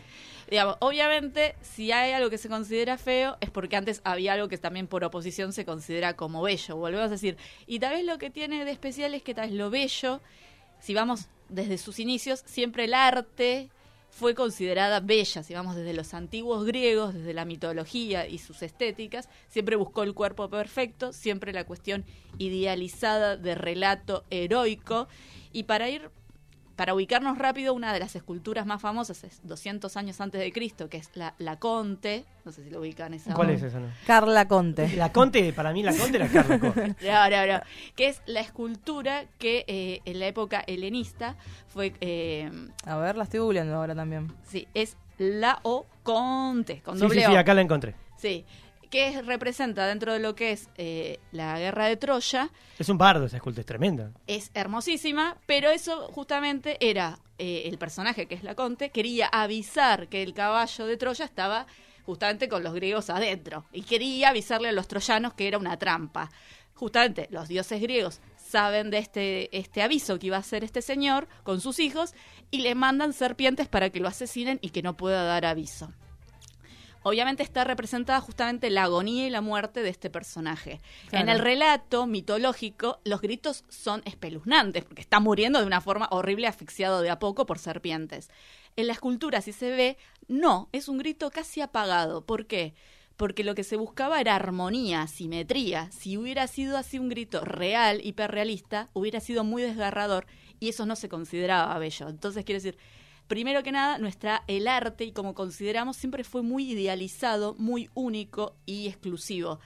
Digamos, 0.50 0.76
obviamente, 0.80 1.54
si 1.62 1.90
hay 1.90 2.12
algo 2.12 2.28
que 2.30 2.36
se 2.38 2.48
considera 2.50 2.98
feo, 2.98 3.36
es 3.40 3.50
porque 3.50 3.76
antes 3.76 4.00
había 4.04 4.34
algo 4.34 4.48
que 4.48 4.58
también 4.58 4.86
por 4.86 5.02
oposición 5.02 5.52
se 5.54 5.64
considera 5.64 6.14
como 6.16 6.42
bello. 6.42 6.76
Volvemos 6.76 7.06
a 7.06 7.10
decir. 7.10 7.36
Y 7.66 7.78
tal 7.78 7.94
vez 7.94 8.04
lo 8.04 8.18
que 8.18 8.28
tiene 8.30 8.64
de 8.64 8.70
especial 8.70 9.14
es 9.14 9.22
que 9.22 9.34
tal 9.34 9.48
vez 9.48 9.56
lo 9.58 9.70
bello, 9.70 10.20
si 10.80 10.92
vamos 10.94 11.28
desde 11.48 11.78
sus 11.78 11.98
inicios, 11.98 12.42
siempre 12.46 12.84
el 12.84 12.92
arte 12.94 13.70
fue 14.16 14.36
considerada 14.36 15.00
bella, 15.00 15.42
si 15.42 15.54
vamos 15.54 15.74
desde 15.74 15.92
los 15.92 16.14
antiguos 16.14 16.64
griegos, 16.64 17.14
desde 17.14 17.34
la 17.34 17.44
mitología 17.44 18.28
y 18.28 18.38
sus 18.38 18.62
estéticas, 18.62 19.28
siempre 19.48 19.74
buscó 19.74 20.04
el 20.04 20.14
cuerpo 20.14 20.48
perfecto, 20.48 21.12
siempre 21.12 21.52
la 21.52 21.64
cuestión 21.64 22.04
idealizada 22.38 23.36
de 23.36 23.56
relato 23.56 24.22
heroico. 24.30 25.08
Y 25.52 25.64
para 25.64 25.90
ir 25.90 26.10
para 26.76 26.94
ubicarnos 26.94 27.38
rápido, 27.38 27.72
una 27.74 27.92
de 27.92 28.00
las 28.00 28.16
esculturas 28.16 28.66
más 28.66 28.80
famosas 28.82 29.22
es 29.24 29.40
200 29.44 29.96
años 29.96 30.20
antes 30.20 30.40
de 30.40 30.52
Cristo, 30.52 30.88
que 30.88 30.96
es 30.96 31.10
la, 31.14 31.34
la 31.38 31.58
Conte. 31.58 32.24
No 32.44 32.52
sé 32.52 32.64
si 32.64 32.70
lo 32.70 32.80
ubican 32.80 33.14
esa. 33.14 33.32
¿Cuál 33.34 33.50
es 33.50 33.62
esa? 33.62 33.80
No? 33.80 33.88
Carla 34.06 34.46
Conte. 34.48 34.88
La 34.96 35.12
Conte, 35.12 35.52
para 35.52 35.72
mí 35.72 35.82
la 35.82 35.94
Conte 35.96 36.16
era 36.16 36.28
Carla 36.28 36.58
Conte. 36.58 36.94
No, 37.02 37.30
no, 37.30 37.46
no. 37.52 37.60
Que 37.96 38.08
es 38.08 38.20
la 38.26 38.40
escultura 38.40 39.24
que 39.38 39.64
eh, 39.68 40.00
en 40.04 40.18
la 40.20 40.26
época 40.26 40.62
helenista 40.66 41.36
fue. 41.68 41.92
eh, 42.00 42.50
A 42.84 42.96
ver, 42.96 43.16
la 43.16 43.24
estoy 43.24 43.40
googleando 43.40 43.74
ahora 43.74 43.94
también. 43.94 44.32
sí, 44.44 44.66
es 44.74 44.96
la 45.18 45.60
O 45.62 45.86
Conte, 46.02 46.80
con 46.82 46.94
Sí, 46.96 47.00
doble 47.02 47.20
sí, 47.20 47.26
sí, 47.26 47.34
O. 47.34 47.38
acá 47.38 47.54
la 47.54 47.60
encontré. 47.60 47.94
Sí. 48.16 48.44
Que 48.94 49.08
es- 49.08 49.26
representa 49.26 49.86
dentro 49.88 50.12
de 50.12 50.20
lo 50.20 50.36
que 50.36 50.52
es 50.52 50.68
eh, 50.76 51.18
la 51.32 51.58
guerra 51.58 51.86
de 51.86 51.96
Troya. 51.96 52.50
Es 52.78 52.88
un 52.88 52.96
bardo 52.96 53.24
esa 53.26 53.38
escultura, 53.38 53.60
es 53.62 53.66
tremenda. 53.66 54.12
es 54.28 54.52
hermosísima, 54.54 55.36
pero 55.46 55.70
eso 55.70 56.08
justamente 56.12 56.76
era 56.80 57.18
eh, 57.38 57.62
el 57.66 57.76
personaje 57.76 58.26
que 58.26 58.36
es 58.36 58.44
la 58.44 58.54
Conte, 58.54 58.90
quería 58.90 59.26
avisar 59.26 60.06
que 60.08 60.22
el 60.22 60.32
caballo 60.32 60.86
de 60.86 60.96
Troya 60.96 61.24
estaba 61.24 61.66
justamente 62.06 62.48
con 62.48 62.62
los 62.62 62.72
griegos 62.72 63.10
adentro 63.10 63.64
y 63.72 63.82
quería 63.82 64.28
avisarle 64.28 64.68
a 64.68 64.72
los 64.72 64.86
troyanos 64.86 65.34
que 65.34 65.48
era 65.48 65.58
una 65.58 65.76
trampa. 65.76 66.30
Justamente 66.74 67.26
los 67.30 67.48
dioses 67.48 67.80
griegos 67.80 68.20
saben 68.36 68.90
de 68.90 68.98
este, 68.98 69.56
este 69.56 69.82
aviso 69.82 70.18
que 70.20 70.28
iba 70.28 70.36
a 70.36 70.40
hacer 70.40 70.62
este 70.62 70.82
señor 70.82 71.26
con 71.42 71.60
sus 71.60 71.80
hijos 71.80 72.14
y 72.52 72.58
le 72.58 72.76
mandan 72.76 73.12
serpientes 73.12 73.66
para 73.66 73.90
que 73.90 73.98
lo 73.98 74.06
asesinen 74.06 74.60
y 74.62 74.70
que 74.70 74.82
no 74.82 74.96
pueda 74.96 75.24
dar 75.24 75.46
aviso. 75.46 75.92
Obviamente 77.04 77.42
está 77.42 77.64
representada 77.64 78.20
justamente 78.20 78.70
la 78.70 78.84
agonía 78.84 79.26
y 79.26 79.30
la 79.30 79.42
muerte 79.42 79.82
de 79.82 79.90
este 79.90 80.08
personaje. 80.08 80.80
Claro. 81.10 81.22
En 81.22 81.28
el 81.28 81.38
relato 81.38 82.06
mitológico, 82.06 82.98
los 83.04 83.20
gritos 83.20 83.64
son 83.68 84.02
espeluznantes, 84.06 84.84
porque 84.84 85.02
está 85.02 85.20
muriendo 85.20 85.60
de 85.60 85.66
una 85.66 85.82
forma 85.82 86.08
horrible, 86.10 86.46
asfixiado 86.46 87.02
de 87.02 87.10
a 87.10 87.18
poco 87.18 87.44
por 87.44 87.58
serpientes. 87.58 88.30
En 88.76 88.86
la 88.86 88.94
escultura, 88.94 89.42
si 89.42 89.52
se 89.52 89.70
ve, 89.70 89.98
no, 90.28 90.70
es 90.72 90.88
un 90.88 90.96
grito 90.96 91.30
casi 91.30 91.60
apagado. 91.60 92.24
¿Por 92.24 92.46
qué? 92.46 92.74
Porque 93.18 93.44
lo 93.44 93.54
que 93.54 93.64
se 93.64 93.76
buscaba 93.76 94.18
era 94.18 94.34
armonía, 94.34 95.06
simetría. 95.06 95.90
Si 95.92 96.16
hubiera 96.16 96.46
sido 96.46 96.78
así 96.78 96.98
un 96.98 97.10
grito 97.10 97.44
real, 97.44 98.00
hiperrealista, 98.02 98.88
hubiera 98.94 99.20
sido 99.20 99.44
muy 99.44 99.62
desgarrador 99.62 100.26
y 100.58 100.70
eso 100.70 100.86
no 100.86 100.96
se 100.96 101.10
consideraba 101.10 101.78
bello. 101.78 102.08
Entonces, 102.08 102.44
quiero 102.44 102.62
decir, 102.62 102.78
primero 103.28 103.62
que 103.62 103.72
nada, 103.72 103.98
nuestra 103.98 104.42
el 104.46 104.68
arte 104.68 105.04
y 105.04 105.12
como 105.12 105.34
consideramos 105.34 105.96
siempre 105.96 106.24
fue 106.24 106.42
muy 106.42 106.70
idealizado, 106.72 107.54
muy 107.58 107.90
único 107.94 108.56
y 108.66 108.88
exclusivo. 108.88 109.60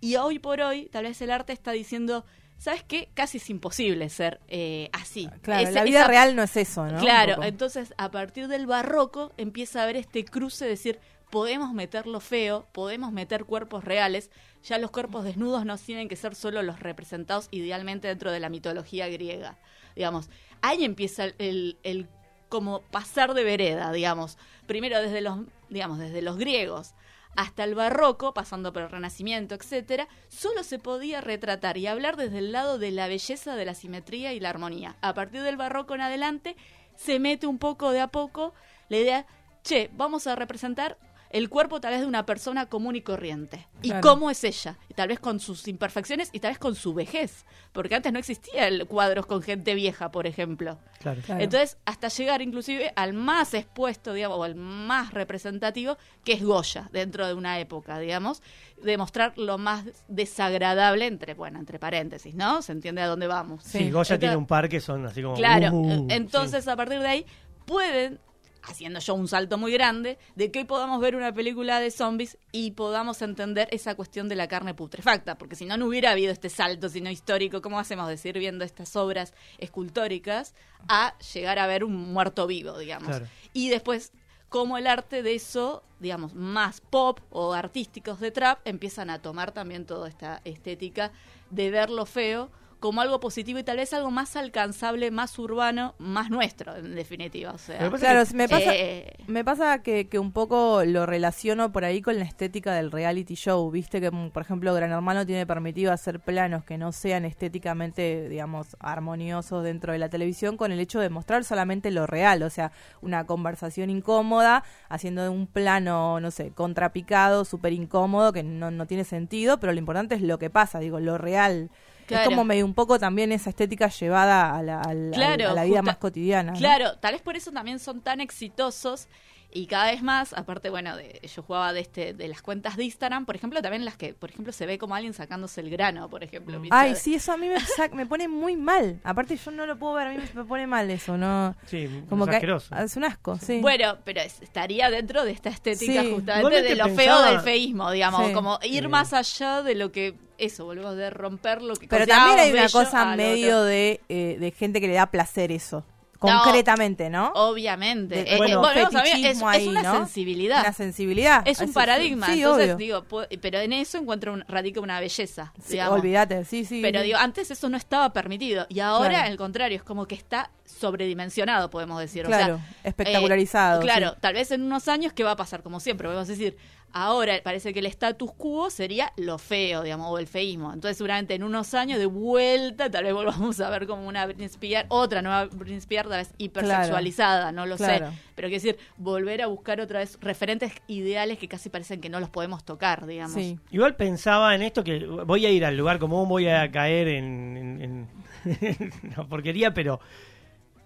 Y 0.00 0.16
hoy 0.16 0.38
por 0.38 0.60
hoy, 0.60 0.86
tal 0.92 1.04
vez 1.04 1.20
el 1.22 1.30
arte 1.30 1.52
está 1.52 1.72
diciendo, 1.72 2.24
¿sabes 2.58 2.82
qué? 2.82 3.08
Casi 3.14 3.38
es 3.38 3.48
imposible 3.50 4.08
ser 4.10 4.40
eh, 4.48 4.90
así. 4.92 5.28
Claro, 5.42 5.62
Ese- 5.62 5.72
la 5.72 5.84
vida 5.84 6.00
esa- 6.00 6.08
real 6.08 6.36
no 6.36 6.42
es 6.42 6.56
eso, 6.56 6.86
¿no? 6.86 6.98
Claro, 6.98 7.42
entonces 7.42 7.94
a 7.96 8.10
partir 8.10 8.48
del 8.48 8.66
barroco 8.66 9.32
empieza 9.36 9.80
a 9.80 9.84
haber 9.84 9.96
este 9.96 10.24
cruce 10.24 10.64
de 10.64 10.72
decir, 10.72 10.98
podemos 11.30 11.72
meter 11.72 12.06
lo 12.06 12.20
feo, 12.20 12.66
podemos 12.72 13.12
meter 13.12 13.44
cuerpos 13.44 13.82
reales, 13.84 14.30
ya 14.62 14.78
los 14.78 14.90
cuerpos 14.90 15.24
desnudos 15.24 15.64
no 15.64 15.76
tienen 15.78 16.08
que 16.08 16.16
ser 16.16 16.34
solo 16.34 16.62
los 16.62 16.80
representados 16.80 17.48
idealmente 17.50 18.08
dentro 18.08 18.30
de 18.30 18.40
la 18.40 18.48
mitología 18.50 19.08
griega, 19.08 19.58
digamos. 19.96 20.28
Ahí 20.62 20.84
empieza 20.84 21.24
el, 21.38 21.78
el 21.82 22.08
como 22.48 22.80
pasar 22.82 23.34
de 23.34 23.44
vereda, 23.44 23.92
digamos. 23.92 24.38
Primero 24.66 25.00
desde 25.00 25.20
los, 25.20 25.40
digamos, 25.68 25.98
desde 25.98 26.22
los 26.22 26.36
griegos 26.36 26.94
hasta 27.36 27.64
el 27.64 27.74
barroco, 27.74 28.32
pasando 28.32 28.72
por 28.72 28.82
el 28.82 28.90
renacimiento, 28.90 29.54
etcétera, 29.54 30.08
solo 30.28 30.62
se 30.62 30.78
podía 30.78 31.20
retratar 31.20 31.76
y 31.76 31.86
hablar 31.86 32.16
desde 32.16 32.38
el 32.38 32.52
lado 32.52 32.78
de 32.78 32.90
la 32.92 33.08
belleza, 33.08 33.56
de 33.56 33.64
la 33.64 33.74
simetría 33.74 34.32
y 34.32 34.40
la 34.40 34.50
armonía. 34.50 34.96
A 35.00 35.14
partir 35.14 35.42
del 35.42 35.56
barroco 35.56 35.94
en 35.94 36.02
adelante 36.02 36.56
se 36.96 37.18
mete 37.18 37.46
un 37.46 37.58
poco 37.58 37.90
de 37.90 38.00
a 38.00 38.08
poco 38.08 38.54
la 38.88 38.98
idea, 38.98 39.26
che, 39.62 39.90
vamos 39.94 40.26
a 40.26 40.36
representar 40.36 40.96
el 41.34 41.48
cuerpo 41.50 41.80
tal 41.80 41.90
vez 41.92 42.00
de 42.00 42.06
una 42.06 42.24
persona 42.24 42.66
común 42.66 42.94
y 42.96 43.02
corriente. 43.02 43.66
¿Y 43.82 43.88
Claro. 43.88 44.08
cómo 44.08 44.30
es 44.30 44.42
ella? 44.44 44.78
Y 44.88 44.94
tal 44.94 45.08
vez 45.08 45.18
con 45.18 45.40
sus 45.40 45.66
imperfecciones 45.68 46.30
y 46.32 46.38
tal 46.40 46.52
vez 46.52 46.58
con 46.58 46.74
su 46.76 46.94
vejez. 46.94 47.44
Porque 47.72 47.96
antes 47.96 48.12
no 48.12 48.18
existía 48.20 48.68
el 48.68 48.86
cuadros 48.86 49.26
con 49.26 49.42
gente 49.42 49.74
vieja, 49.74 50.10
por 50.12 50.26
ejemplo. 50.28 50.78
Claro. 51.00 51.20
Claro. 51.26 51.42
Entonces, 51.42 51.76
hasta 51.84 52.06
llegar 52.08 52.40
inclusive 52.40 52.92
al 52.96 53.14
más 53.14 53.52
expuesto, 53.52 54.12
digamos, 54.14 54.38
o 54.38 54.44
al 54.44 54.54
más 54.54 55.12
representativo, 55.12 55.98
que 56.24 56.34
es 56.34 56.42
Goya, 56.44 56.88
dentro 56.92 57.26
de 57.26 57.34
una 57.34 57.58
época, 57.58 57.98
digamos, 57.98 58.40
demostrar 58.82 59.36
lo 59.36 59.58
más 59.58 59.84
desagradable, 60.08 61.06
entre, 61.06 61.34
bueno, 61.34 61.58
entre 61.58 61.78
paréntesis, 61.80 62.34
¿no? 62.34 62.62
Se 62.62 62.72
entiende 62.72 63.02
a 63.02 63.06
dónde 63.08 63.26
vamos. 63.26 63.64
Sí, 63.64 63.78
Sí. 63.78 63.78
Goya 63.90 64.14
Entonces- 64.14 64.20
tiene 64.20 64.36
un 64.36 64.46
par 64.46 64.68
que 64.68 64.80
son 64.80 65.04
así 65.06 65.20
como. 65.22 65.34
Claro, 65.34 65.72
uh, 65.72 66.06
entonces 66.10 66.64
sí. 66.64 66.70
a 66.70 66.76
partir 66.76 67.00
de 67.00 67.08
ahí 67.08 67.26
pueden, 67.66 68.20
haciendo 68.66 69.00
yo 69.00 69.14
un 69.14 69.28
salto 69.28 69.58
muy 69.58 69.72
grande, 69.72 70.18
de 70.34 70.50
que 70.50 70.60
hoy 70.60 70.64
podamos 70.64 71.00
ver 71.00 71.16
una 71.16 71.32
película 71.32 71.80
de 71.80 71.90
zombies 71.90 72.38
y 72.52 72.72
podamos 72.72 73.22
entender 73.22 73.68
esa 73.70 73.94
cuestión 73.94 74.28
de 74.28 74.36
la 74.36 74.48
carne 74.48 74.74
putrefacta, 74.74 75.36
porque 75.36 75.56
si 75.56 75.64
no, 75.64 75.76
no 75.76 75.86
hubiera 75.86 76.10
habido 76.10 76.32
este 76.32 76.48
salto, 76.48 76.88
sino 76.88 77.10
histórico, 77.10 77.62
¿cómo 77.62 77.78
hacemos 77.78 78.08
de 78.08 78.16
seguir 78.16 78.38
viendo 78.38 78.64
estas 78.64 78.96
obras 78.96 79.34
escultóricas 79.58 80.54
a 80.88 81.16
llegar 81.32 81.58
a 81.58 81.66
ver 81.66 81.84
un 81.84 82.12
muerto 82.12 82.46
vivo, 82.46 82.78
digamos? 82.78 83.08
Claro. 83.08 83.26
Y 83.52 83.68
después, 83.68 84.12
cómo 84.48 84.78
el 84.78 84.86
arte 84.86 85.22
de 85.22 85.34
eso, 85.34 85.82
digamos, 86.00 86.34
más 86.34 86.80
pop 86.80 87.20
o 87.30 87.52
artísticos 87.54 88.20
de 88.20 88.30
trap, 88.30 88.60
empiezan 88.64 89.10
a 89.10 89.20
tomar 89.20 89.52
también 89.52 89.84
toda 89.84 90.08
esta 90.08 90.40
estética 90.44 91.12
de 91.50 91.70
ver 91.70 91.90
lo 91.90 92.06
feo 92.06 92.50
como 92.84 93.00
algo 93.00 93.18
positivo 93.18 93.58
y 93.58 93.62
tal 93.62 93.78
vez 93.78 93.94
algo 93.94 94.10
más 94.10 94.36
alcanzable, 94.36 95.10
más 95.10 95.38
urbano, 95.38 95.94
más 95.96 96.28
nuestro, 96.28 96.76
en 96.76 96.94
definitiva. 96.94 97.52
O 97.52 97.56
sea, 97.56 97.78
Claro, 97.90 98.26
que- 98.26 98.34
me 98.34 98.46
pasa, 98.46 98.74
eh, 98.76 99.10
me 99.26 99.42
pasa 99.42 99.82
que, 99.82 100.06
que 100.06 100.18
un 100.18 100.32
poco 100.32 100.84
lo 100.84 101.06
relaciono 101.06 101.72
por 101.72 101.86
ahí 101.86 102.02
con 102.02 102.18
la 102.18 102.26
estética 102.26 102.74
del 102.74 102.92
reality 102.92 103.36
show. 103.36 103.70
Viste 103.70 104.02
que, 104.02 104.10
por 104.12 104.42
ejemplo, 104.42 104.74
Gran 104.74 104.90
Hermano 104.92 105.24
tiene 105.24 105.46
permitido 105.46 105.94
hacer 105.94 106.20
planos 106.20 106.62
que 106.64 106.76
no 106.76 106.92
sean 106.92 107.24
estéticamente, 107.24 108.28
digamos, 108.28 108.76
armoniosos 108.80 109.64
dentro 109.64 109.94
de 109.94 109.98
la 109.98 110.10
televisión 110.10 110.58
con 110.58 110.70
el 110.70 110.78
hecho 110.78 111.00
de 111.00 111.08
mostrar 111.08 111.42
solamente 111.44 111.90
lo 111.90 112.06
real. 112.06 112.42
O 112.42 112.50
sea, 112.50 112.70
una 113.00 113.24
conversación 113.24 113.88
incómoda, 113.88 114.62
haciendo 114.90 115.22
de 115.22 115.30
un 115.30 115.46
plano, 115.46 116.20
no 116.20 116.30
sé, 116.30 116.50
contrapicado, 116.50 117.46
súper 117.46 117.72
incómodo, 117.72 118.34
que 118.34 118.42
no, 118.42 118.70
no 118.70 118.86
tiene 118.86 119.04
sentido, 119.04 119.58
pero 119.58 119.72
lo 119.72 119.78
importante 119.78 120.14
es 120.16 120.20
lo 120.20 120.38
que 120.38 120.50
pasa, 120.50 120.80
digo, 120.80 121.00
lo 121.00 121.16
real. 121.16 121.70
Claro. 122.06 122.22
Es 122.22 122.28
como 122.28 122.44
medio 122.44 122.64
un 122.64 122.74
poco 122.74 122.98
también 122.98 123.32
esa 123.32 123.50
estética 123.50 123.88
llevada 123.88 124.56
a 124.56 124.62
la, 124.62 124.80
a 124.80 124.94
la- 124.94 125.14
Claro, 125.16 125.50
a 125.50 125.52
la 125.54 125.64
vida 125.64 125.78
justa- 125.78 125.82
más 125.82 125.96
cotidiana. 125.96 126.52
¿no? 126.52 126.58
Claro, 126.58 126.96
tal 126.98 127.12
vez 127.14 127.22
por 127.22 127.36
eso 127.36 127.50
también 127.52 127.78
son 127.78 128.00
tan 128.00 128.20
exitosos 128.20 129.08
y 129.56 129.66
cada 129.66 129.90
vez 129.92 130.02
más, 130.02 130.32
aparte, 130.34 130.68
bueno, 130.68 130.96
de, 130.96 131.20
yo 131.34 131.42
jugaba 131.42 131.72
de 131.72 131.80
este 131.80 132.12
de 132.12 132.26
las 132.28 132.42
cuentas 132.42 132.76
de 132.76 132.84
Instagram, 132.84 133.24
por 133.24 133.36
ejemplo, 133.36 133.62
también 133.62 133.84
las 133.84 133.96
que, 133.96 134.12
por 134.12 134.28
ejemplo, 134.30 134.52
se 134.52 134.66
ve 134.66 134.78
como 134.78 134.94
alguien 134.96 135.14
sacándose 135.14 135.60
el 135.60 135.70
grano, 135.70 136.10
por 136.10 136.24
ejemplo. 136.24 136.60
¿viste? 136.60 136.76
Ay, 136.76 136.96
sí, 136.96 137.14
eso 137.14 137.32
a 137.32 137.36
mí 137.36 137.48
me, 137.92 138.04
pone 138.06 138.26
muy 138.28 138.56
mal. 138.56 139.00
Aparte, 139.04 139.36
yo 139.36 139.50
no 139.52 139.64
lo 139.64 139.78
puedo 139.78 139.94
ver, 139.94 140.08
a 140.08 140.10
mí 140.10 140.18
me, 140.34 140.44
pone 140.44 140.66
mal 140.66 140.90
eso, 140.90 141.16
¿no? 141.16 141.54
Sí, 141.66 141.88
Como 142.08 142.24
es 142.24 142.30
que 142.30 142.36
asqueroso. 142.36 142.74
es 142.76 142.96
un 142.96 143.04
asco, 143.04 143.38
sí. 143.38 143.60
Bueno, 143.60 143.96
pero 144.04 144.20
es- 144.20 144.42
estaría 144.42 144.90
dentro 144.90 145.24
de 145.24 145.30
esta 145.30 145.50
estética 145.50 146.02
Sí. 146.02 146.12
justamente 146.12 146.60
de 146.62 146.74
lo 146.74 146.84
pensaba- 146.86 146.96
feo 147.22 147.22
del 147.32 147.40
feísmo, 147.40 147.90
digamos, 147.92 148.26
Sí. 148.26 148.32
como 148.34 148.58
ir 148.64 148.82
Sí. 148.82 148.88
más 148.88 149.12
allá 149.12 149.62
de 149.62 149.74
lo 149.76 149.92
que, 149.92 150.14
eso, 150.36 150.64
volvemos 150.64 150.96
de 150.96 151.10
romper 151.10 151.62
lo 151.62 151.76
que 151.76 151.86
Pero 151.86 152.08
también 152.08 152.40
hay 152.40 152.50
una 152.52 152.68
cosa 152.68 153.14
medio 153.14 153.62
de, 153.62 154.00
eh, 154.08 154.36
de 154.40 154.50
gente 154.50 154.80
que 154.80 154.88
le 154.88 154.94
da 154.94 155.06
placer 155.06 155.52
eso. 155.52 155.84
Concretamente, 156.26 157.10
¿no? 157.10 157.32
Obviamente. 157.34 158.14
De- 158.16 158.20
Eh, 158.22 158.34
eh, 158.34 158.36
bueno, 158.38 158.62
es, 158.70 159.42
ahí, 159.42 159.68
una 159.68 159.82
¿no? 159.82 159.96
sensibilidad. 159.98 160.60
Una 160.60 160.72
sensibilidad. 160.72 161.42
es 161.46 161.60
un 161.60 161.72
paradigma. 161.72 162.26
Sí, 162.26 162.42
Entonces, 162.42 162.74
obvio. 162.74 162.76
digo, 162.76 163.04
pero 163.40 163.58
en 163.58 163.72
eso 163.72 163.98
encuentro 163.98 164.32
un, 164.32 164.44
radica 164.48 164.80
una 164.80 165.00
belleza. 165.00 165.52
Sí, 165.64 165.78
olvídate, 165.80 166.44
sí, 166.44 166.64
sí. 166.64 166.80
Pero 166.82 167.00
sí. 167.00 167.06
digo, 167.06 167.18
antes 167.18 167.50
eso 167.50 167.68
no 167.68 167.76
estaba 167.76 168.12
permitido. 168.12 168.66
Y 168.68 168.80
ahora, 168.80 169.10
Claro. 169.10 169.30
al 169.30 169.36
contrario, 169.36 169.76
es 169.76 169.82
como 169.82 170.06
que 170.06 170.14
está 170.14 170.50
sobredimensionado, 170.64 171.70
podemos 171.70 171.98
decir. 172.00 172.24
O 172.24 172.28
claro, 172.28 172.56
sea, 172.56 172.76
espectacularizado. 172.84 173.80
eh, 173.80 173.84
claro, 173.84 174.10
sí. 174.10 174.16
tal 174.20 174.34
vez 174.34 174.50
en 174.50 174.62
unos 174.62 174.88
años, 174.88 175.12
¿qué 175.12 175.24
va 175.24 175.32
a 175.32 175.36
pasar? 175.36 175.62
Como 175.62 175.80
siempre, 175.80 176.06
podemos 176.08 176.28
decir, 176.28 176.56
ahora 176.96 177.34
parece 177.44 177.74
que 177.74 177.80
el 177.80 177.86
status 177.86 178.32
quo 178.32 178.70
sería 178.70 179.12
lo 179.16 179.36
feo, 179.38 179.82
digamos, 179.82 180.06
o 180.10 180.18
el 180.18 180.26
feísmo. 180.26 180.72
Entonces, 180.72 180.96
seguramente 180.96 181.34
en 181.34 181.42
unos 181.42 181.74
años, 181.74 181.98
de 181.98 182.06
vuelta, 182.06 182.90
tal 182.90 183.04
vez 183.04 183.12
volvamos 183.12 183.60
a 183.60 183.68
ver 183.68 183.86
como 183.86 184.06
una 184.06 184.24
Britney 184.26 184.46
Spears, 184.46 184.86
otra 184.88 185.20
nueva 185.20 185.46
Britney 185.46 185.78
Spears, 185.78 186.08
tal 186.08 186.18
vez 186.18 186.32
hipersexualizada, 186.38 187.52
no 187.52 187.66
lo 187.66 187.76
Claro. 187.76 188.10
sé. 188.10 188.16
Pero 188.36 188.48
quiero 188.48 188.62
decir, 188.62 188.78
volver 188.96 189.42
a 189.42 189.46
buscar 189.48 189.80
otra 189.80 189.98
vez 189.98 190.16
referentes 190.20 190.72
ideales 190.86 191.38
que 191.38 191.48
casi 191.48 191.68
parecen 191.68 192.00
que 192.00 192.08
no 192.08 192.20
los 192.20 192.30
podemos 192.30 192.64
tocar, 192.64 193.06
digamos. 193.06 193.34
Sí. 193.34 193.58
Igual 193.70 193.96
pensaba 193.96 194.54
en 194.54 194.62
esto 194.62 194.82
que 194.84 195.04
voy 195.04 195.44
a 195.46 195.50
ir 195.50 195.64
al 195.64 195.76
lugar 195.76 195.98
común, 195.98 196.28
voy 196.28 196.48
a 196.48 196.70
caer 196.70 197.08
en, 197.08 197.56
en, 197.56 197.80
en- 197.82 198.08
una 199.04 199.28
porquería, 199.28 199.72
pero 199.74 200.00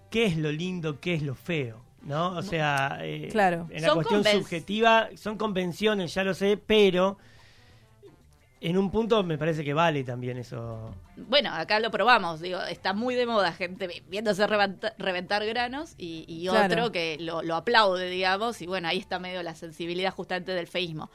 ¿qué 0.09 0.25
es 0.25 0.37
lo 0.37 0.51
lindo, 0.51 0.99
qué 0.99 1.13
es 1.13 1.21
lo 1.21 1.35
feo? 1.35 1.83
¿No? 2.03 2.37
O 2.37 2.41
sea, 2.41 2.99
eh, 3.01 3.27
Claro. 3.31 3.67
en 3.71 3.81
la 3.81 3.87
Son 3.89 3.95
cuestión 3.97 4.23
subjetiva 4.23 5.09
son 5.15 5.37
convenciones, 5.37 6.13
ya 6.13 6.23
lo 6.23 6.33
sé, 6.33 6.57
pero 6.57 7.17
en 8.61 8.77
un 8.77 8.91
punto 8.91 9.23
me 9.23 9.37
parece 9.37 9.63
que 9.63 9.73
vale 9.73 10.03
también 10.03 10.37
eso. 10.37 10.93
Bueno, 11.15 11.53
acá 11.53 11.79
lo 11.79 11.91
probamos, 11.91 12.41
digo, 12.41 12.59
está 12.61 12.93
muy 12.93 13.15
de 13.15 13.25
moda 13.25 13.53
gente 13.53 13.87
vi- 13.87 14.03
viéndose 14.09 14.45
reventa- 14.47 14.93
reventar 14.97 15.45
granos 15.45 15.93
y, 15.97 16.25
y 16.27 16.47
Claro. 16.47 16.65
otro 16.73 16.91
que 16.91 17.17
lo, 17.19 17.41
lo 17.41 17.55
aplaude, 17.55 18.09
digamos, 18.09 18.61
y 18.61 18.67
bueno, 18.67 18.87
ahí 18.89 18.97
está 18.97 19.17
medio 19.19 19.43
la 19.43 19.55
sensibilidad 19.55 20.11
justamente 20.13 20.53
del 20.53 20.67
feísmo. 20.67 21.09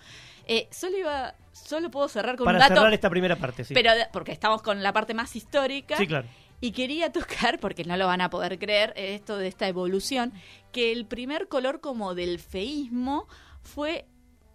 Eh, 0.46 0.68
solo 0.70 0.96
iba, 0.98 1.34
solo 1.52 1.90
puedo 1.90 2.08
cerrar 2.08 2.36
con 2.36 2.44
Para 2.46 2.58
un 2.58 2.60
dato, 2.60 2.74
cerrar 2.76 2.92
esta 2.94 3.08
primera 3.10 3.36
parte, 3.36 3.64
sí. 3.64 3.72
pero 3.74 3.90
porque 4.12 4.32
estamos 4.32 4.62
con 4.62 4.82
la 4.82 4.92
parte 4.92 5.12
más 5.14 5.34
histórica. 5.36 5.96
sí, 5.96 6.06
claro. 6.06 6.28
Y 6.64 6.73
quería 6.73 7.12
tocar, 7.12 7.61
porque 7.61 7.85
no 7.85 7.99
lo 7.99 8.06
van 8.06 8.23
a 8.23 8.30
poder 8.30 8.59
creer, 8.59 8.94
esto 8.97 9.37
de 9.37 9.49
esta 9.49 9.68
evolución, 9.68 10.33
que 10.73 10.92
el 10.92 11.04
primer 11.04 11.47
color 11.49 11.83
como 11.83 12.14
del 12.14 12.38
feísmo 12.38 13.28
fue 13.61 14.06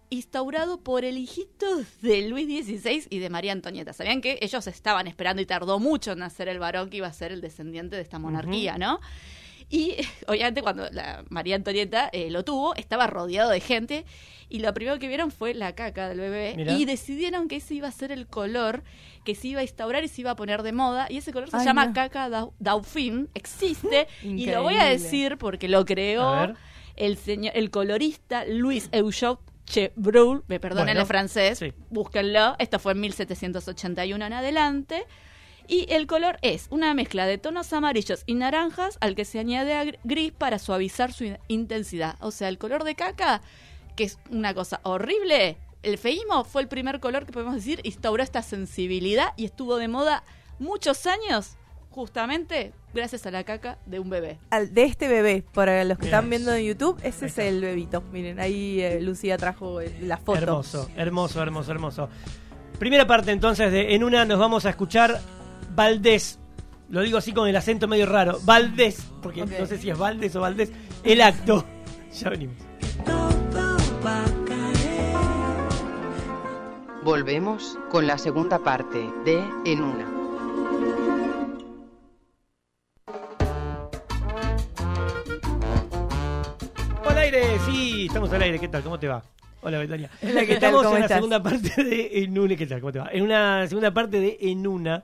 instaurado 0.08 0.80
por 0.82 1.04
el 1.04 1.16
hijito 1.18 1.66
de 2.02 2.22
Luis 2.22 2.66
XVI 2.66 3.06
y 3.10 3.20
de 3.20 3.30
María 3.30 3.52
Antonieta. 3.52 3.92
¿Sabían 3.92 4.22
que 4.22 4.40
ellos 4.42 4.66
estaban 4.66 5.06
esperando 5.06 5.40
y 5.40 5.46
tardó 5.46 5.78
mucho 5.78 6.10
en 6.10 6.18
nacer 6.18 6.48
el 6.48 6.58
varón 6.58 6.90
que 6.90 6.96
iba 6.96 7.06
a 7.06 7.12
ser 7.12 7.30
el 7.30 7.40
descendiente 7.40 7.94
de 7.94 8.02
esta 8.02 8.18
monarquía, 8.18 8.76
¿no? 8.76 8.98
Y 9.70 9.96
obviamente 10.26 10.62
cuando 10.62 10.90
la 10.90 11.24
María 11.30 11.56
Antonieta 11.56 12.10
eh, 12.12 12.30
lo 12.30 12.44
tuvo, 12.44 12.74
estaba 12.74 13.06
rodeado 13.06 13.50
de 13.50 13.60
gente 13.60 14.04
y 14.48 14.58
lo 14.58 14.74
primero 14.74 14.98
que 14.98 15.06
vieron 15.06 15.30
fue 15.30 15.54
la 15.54 15.74
caca 15.76 16.08
del 16.08 16.18
bebé 16.18 16.54
Mirá. 16.56 16.72
y 16.72 16.84
decidieron 16.84 17.46
que 17.46 17.56
ese 17.56 17.74
iba 17.74 17.86
a 17.86 17.92
ser 17.92 18.10
el 18.10 18.26
color 18.26 18.82
que 19.24 19.36
se 19.36 19.46
iba 19.48 19.60
a 19.60 19.62
instaurar 19.62 20.02
y 20.02 20.08
se 20.08 20.22
iba 20.22 20.32
a 20.32 20.36
poner 20.36 20.62
de 20.64 20.72
moda 20.72 21.06
y 21.08 21.18
ese 21.18 21.32
color 21.32 21.50
se 21.50 21.56
Ay, 21.58 21.64
llama 21.66 21.86
no. 21.86 21.92
caca 21.92 22.28
dau- 22.28 22.52
dauphin, 22.58 23.28
existe 23.34 24.08
y 24.24 24.46
lo 24.46 24.62
voy 24.64 24.74
a 24.76 24.84
decir 24.86 25.38
porque 25.38 25.68
lo 25.68 25.84
creó 25.84 26.52
el 26.96 27.16
señor 27.16 27.52
el 27.54 27.70
colorista 27.70 28.44
Luis 28.44 28.88
Euchot 28.90 29.38
Chevreul, 29.66 30.42
me 30.48 30.58
perdonen 30.58 30.86
Bueno, 30.86 31.00
el 31.02 31.06
francés, 31.06 31.58
sí. 31.58 31.72
búsquenlo, 31.90 32.56
esto 32.58 32.80
fue 32.80 32.90
en 32.92 33.00
1781 33.02 34.26
en 34.26 34.32
adelante. 34.32 35.04
Y 35.72 35.86
el 35.88 36.08
color 36.08 36.36
es 36.42 36.66
una 36.70 36.92
mezcla 36.94 37.26
de 37.26 37.38
tonos 37.38 37.72
amarillos 37.72 38.24
y 38.26 38.34
naranjas 38.34 38.98
al 39.00 39.14
que 39.14 39.24
se 39.24 39.38
añade 39.38 40.00
gris 40.02 40.32
para 40.32 40.58
suavizar 40.58 41.12
su 41.12 41.22
in- 41.24 41.38
intensidad. 41.46 42.16
O 42.20 42.32
sea, 42.32 42.48
el 42.48 42.58
color 42.58 42.82
de 42.82 42.96
caca, 42.96 43.40
que 43.94 44.02
es 44.02 44.18
una 44.30 44.52
cosa 44.52 44.80
horrible, 44.82 45.58
el 45.84 45.96
feísmo 45.96 46.42
fue 46.42 46.62
el 46.62 46.66
primer 46.68 46.98
color 46.98 47.24
que 47.24 47.30
podemos 47.32 47.54
decir 47.54 47.78
instauró 47.84 48.20
esta 48.22 48.42
sensibilidad 48.42 49.28
y 49.36 49.44
estuvo 49.44 49.76
de 49.76 49.86
moda 49.86 50.24
muchos 50.58 51.06
años, 51.06 51.56
justamente 51.90 52.72
gracias 52.92 53.24
a 53.26 53.30
la 53.30 53.44
caca 53.44 53.78
de 53.86 54.00
un 54.00 54.10
bebé. 54.10 54.38
Al- 54.50 54.74
de 54.74 54.82
este 54.84 55.06
bebé, 55.06 55.44
para 55.54 55.84
los 55.84 55.98
que 55.98 56.06
Mirá. 56.06 56.18
están 56.18 56.30
viendo 56.30 56.52
en 56.52 56.64
YouTube, 56.64 56.98
ese 57.04 57.26
es 57.26 57.38
el 57.38 57.60
bebito. 57.60 58.02
Miren, 58.12 58.40
ahí 58.40 58.80
eh, 58.80 59.00
Lucía 59.00 59.36
trajo 59.38 59.80
eh, 59.80 59.94
la 60.02 60.16
foto. 60.16 60.36
Hermoso, 60.38 60.90
hermoso, 60.96 61.40
hermoso, 61.42 61.70
hermoso. 61.70 62.08
Primera 62.80 63.06
parte 63.06 63.30
entonces 63.30 63.70
de 63.70 63.94
En 63.94 64.02
una 64.02 64.24
nos 64.24 64.38
vamos 64.40 64.66
a 64.66 64.70
escuchar 64.70 65.20
Valdés. 65.80 66.38
Lo 66.90 67.00
digo 67.00 67.16
así 67.16 67.32
con 67.32 67.48
el 67.48 67.56
acento 67.56 67.88
medio 67.88 68.04
raro. 68.04 68.38
Valdés, 68.42 69.02
porque 69.22 69.46
no 69.46 69.64
sé 69.64 69.78
si 69.78 69.88
es 69.88 69.96
Valdés 69.96 70.36
o 70.36 70.40
Valdés. 70.40 70.70
El 71.02 71.22
acto. 71.22 71.64
Ya 72.12 72.28
venimos. 72.28 72.56
Volvemos 77.04 77.78
con 77.88 78.06
la 78.06 78.18
segunda 78.18 78.58
parte 78.58 78.98
de 79.24 79.42
En 79.64 79.80
una. 79.80 80.06
Hola, 87.04 87.10
al 87.10 87.18
aire, 87.18 87.58
sí, 87.64 88.06
estamos 88.06 88.30
al 88.32 88.42
aire, 88.42 88.58
¿qué 88.58 88.68
tal? 88.68 88.82
¿Cómo 88.82 88.98
te 88.98 89.06
va? 89.06 89.22
Hola, 89.62 89.78
Betania. 89.78 90.10
Hola, 90.20 90.40
¿qué 90.40 90.46
tal? 90.46 90.54
Estamos 90.56 90.82
¿Cómo 90.82 90.96
en 90.96 91.02
la 91.02 91.08
segunda 91.08 91.42
parte 91.42 91.84
de 91.84 92.10
En 92.24 92.38
una, 92.38 92.56
¿qué 92.56 92.66
tal? 92.66 92.80
¿Cómo 92.80 92.92
te 92.92 92.98
va? 92.98 93.08
En 93.12 93.22
una 93.22 93.66
segunda 93.68 93.94
parte 93.94 94.20
de 94.20 94.36
En 94.40 94.66
una. 94.66 95.02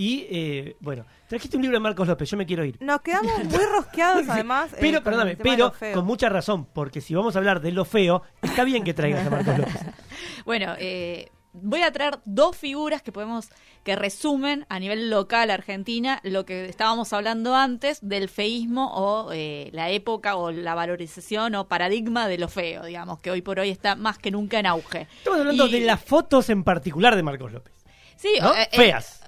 Y, 0.00 0.26
eh, 0.30 0.76
bueno, 0.78 1.04
trajiste 1.28 1.56
un 1.56 1.62
libro 1.64 1.76
de 1.76 1.80
Marcos 1.80 2.06
López, 2.06 2.30
yo 2.30 2.36
me 2.36 2.46
quiero 2.46 2.64
ir. 2.64 2.76
Nos 2.80 3.00
quedamos 3.00 3.32
muy 3.46 3.64
rosqueados, 3.76 4.28
además. 4.28 4.72
eh, 4.74 4.76
Pero, 4.80 5.02
perdóname, 5.02 5.34
pero 5.36 5.72
con 5.92 6.04
mucha 6.04 6.28
razón, 6.28 6.66
porque 6.72 7.00
si 7.00 7.16
vamos 7.16 7.34
a 7.34 7.40
hablar 7.40 7.60
de 7.60 7.72
lo 7.72 7.84
feo, 7.84 8.22
está 8.40 8.62
bien 8.62 8.84
que 8.84 8.94
traigas 8.94 9.26
a 9.26 9.30
Marcos 9.30 9.58
López. 9.58 9.74
Bueno, 10.44 10.74
eh, 10.78 11.30
voy 11.52 11.82
a 11.82 11.90
traer 11.90 12.20
dos 12.24 12.56
figuras 12.56 13.02
que 13.02 13.10
podemos 13.12 13.50
que 13.82 13.96
resumen 13.96 14.66
a 14.68 14.78
nivel 14.78 15.10
local 15.10 15.50
Argentina 15.50 16.20
lo 16.22 16.44
que 16.46 16.66
estábamos 16.66 17.12
hablando 17.12 17.54
antes 17.56 17.98
del 18.00 18.28
feísmo 18.28 18.90
o 18.94 19.32
eh, 19.32 19.68
la 19.72 19.90
época 19.90 20.36
o 20.36 20.50
la 20.52 20.74
valorización 20.74 21.54
o 21.56 21.66
paradigma 21.68 22.28
de 22.28 22.38
lo 22.38 22.48
feo, 22.48 22.84
digamos, 22.84 23.18
que 23.20 23.30
hoy 23.30 23.42
por 23.42 23.58
hoy 23.58 23.70
está 23.70 23.94
más 23.96 24.18
que 24.18 24.30
nunca 24.30 24.58
en 24.60 24.66
auge. 24.66 25.08
Estamos 25.18 25.40
hablando 25.40 25.66
Y- 25.66 25.72
de 25.72 25.80
las 25.80 26.02
fotos 26.02 26.48
en 26.50 26.62
particular 26.64 27.16
de 27.16 27.22
Marcos 27.24 27.52
López. 27.52 27.74
Sí, 28.18 28.30
¿no? 28.42 28.52
eh, 28.54 28.68
eh, 28.72 28.76
Feas. 28.76 29.20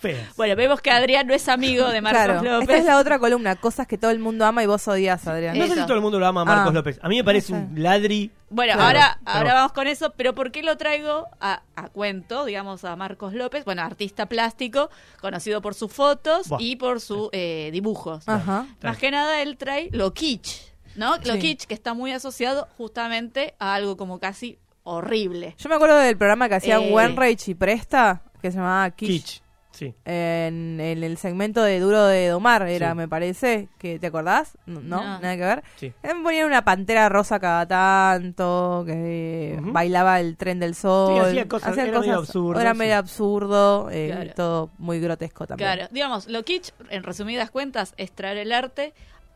Feas. 0.00 0.34
bueno, 0.36 0.56
vemos 0.56 0.80
que 0.80 0.90
Adrián 0.90 1.28
no 1.28 1.32
es 1.34 1.48
amigo 1.48 1.88
de 1.90 2.00
Marcos 2.00 2.22
Claro, 2.24 2.42
López. 2.42 2.60
esta 2.62 2.76
es 2.76 2.84
la 2.86 2.98
otra 2.98 3.20
columna, 3.20 3.54
cosas 3.54 3.86
que 3.86 3.96
todo 3.96 4.10
el 4.10 4.18
mundo 4.18 4.44
ama 4.44 4.60
y 4.64 4.66
vos 4.66 4.88
odias, 4.88 5.24
Adrián. 5.28 5.56
No 5.56 5.64
sé 5.66 5.72
Eso. 5.74 5.80
si 5.82 5.86
todo 5.86 5.94
el 5.94 6.02
mundo 6.02 6.18
lo 6.18 6.26
ama 6.26 6.40
a 6.40 6.44
Marcos 6.44 6.70
Ah. 6.70 6.74
López. 6.74 6.98
A 7.02 7.08
mí 7.08 7.16
me 7.18 7.24
parece 7.24 7.52
No 7.52 7.60
sé. 7.60 7.64
un 7.66 7.82
ladri. 7.84 8.32
Bueno, 8.50 8.72
Claro, 8.72 8.86
ahora, 8.88 9.18
pero- 9.24 9.36
ahora 9.38 9.54
vamos 9.54 9.72
con 9.72 9.86
eso, 9.86 10.12
pero 10.16 10.34
¿por 10.34 10.50
qué 10.50 10.64
lo 10.64 10.76
traigo 10.76 11.28
a, 11.40 11.62
a 11.76 11.88
cuento, 11.90 12.44
digamos, 12.44 12.84
a 12.84 12.96
Marcos 12.96 13.32
López? 13.32 13.64
Bueno, 13.64 13.82
artista 13.82 14.26
plástico, 14.26 14.90
conocido 15.20 15.62
por 15.62 15.74
sus 15.74 15.92
fotos 15.92 16.48
Buah. 16.48 16.60
y 16.60 16.74
por 16.74 17.00
sus 17.00 17.28
eh, 17.30 17.70
dibujos. 17.72 18.28
Ajá. 18.28 18.66
Más 18.82 18.98
que 18.98 19.12
nada 19.12 19.40
él 19.40 19.56
trae 19.56 19.88
lo 19.92 20.12
kitsch, 20.12 20.62
¿no? 20.96 21.16
Lo 21.18 21.34
Sí. 21.34 21.38
kitsch 21.38 21.66
que 21.66 21.74
está 21.74 21.94
muy 21.94 22.10
asociado 22.12 22.66
justamente 22.76 23.54
a 23.60 23.74
algo 23.74 23.96
como 23.96 24.18
casi 24.18 24.58
horrible. 24.84 25.54
Yo 25.58 25.68
me 25.68 25.74
acuerdo 25.76 25.96
del 25.98 26.16
programa 26.16 26.48
que 26.48 26.56
hacían 26.56 26.82
Eh. 26.82 26.92
Wenreich 26.92 27.48
y 27.48 27.54
Presta, 27.54 28.22
que 28.40 28.50
se 28.50 28.56
llamaba 28.58 28.90
Kitsch. 28.90 29.08
Kitsch. 29.10 29.42
Sí. 29.72 29.94
En, 30.04 30.78
en 30.80 31.02
el 31.02 31.16
segmento 31.16 31.62
de 31.62 31.80
Duro 31.80 32.04
de 32.04 32.28
Domar, 32.28 32.68
era, 32.68 32.90
Sí. 32.90 32.94
me 32.96 33.08
parece. 33.08 33.68
que 33.78 33.98
¿Te 33.98 34.08
acordás? 34.08 34.58
No, 34.66 34.80
no, 34.82 35.02
nada 35.02 35.34
que 35.34 35.42
ver. 35.42 35.62
Sí. 35.76 35.86
Eh, 36.02 36.10
Ponían 36.22 36.46
una 36.46 36.62
pantera 36.62 37.08
rosa 37.08 37.40
cada 37.40 37.66
tanto, 37.66 38.84
que 38.86 39.56
Ujú. 39.60 39.72
bailaba 39.72 40.20
el 40.20 40.36
tren 40.36 40.60
del 40.60 40.74
sol. 40.74 41.14
Sí, 41.14 41.20
hacía 41.20 41.48
cosas- 41.48 41.70
Hacían 41.70 41.88
era 41.88 42.00
medio 42.00 42.18
absurdo, 42.18 42.60
Era 42.60 42.72
sí. 42.72 42.78
medio 42.78 42.96
absurdo, 42.96 43.88
eh, 43.90 44.10
Claro. 44.14 44.32
todo 44.36 44.70
muy 44.78 45.00
grotesco 45.00 45.46
también. 45.46 45.72
Claro, 45.72 45.88
digamos, 45.90 46.26
lo 46.28 46.42
kitsch, 46.44 46.70
en 46.90 47.02
resumidas 47.02 47.50
cuentas, 47.50 47.94
es 47.96 48.12
traer 48.12 48.36
el 48.36 48.52
arte 48.52 48.92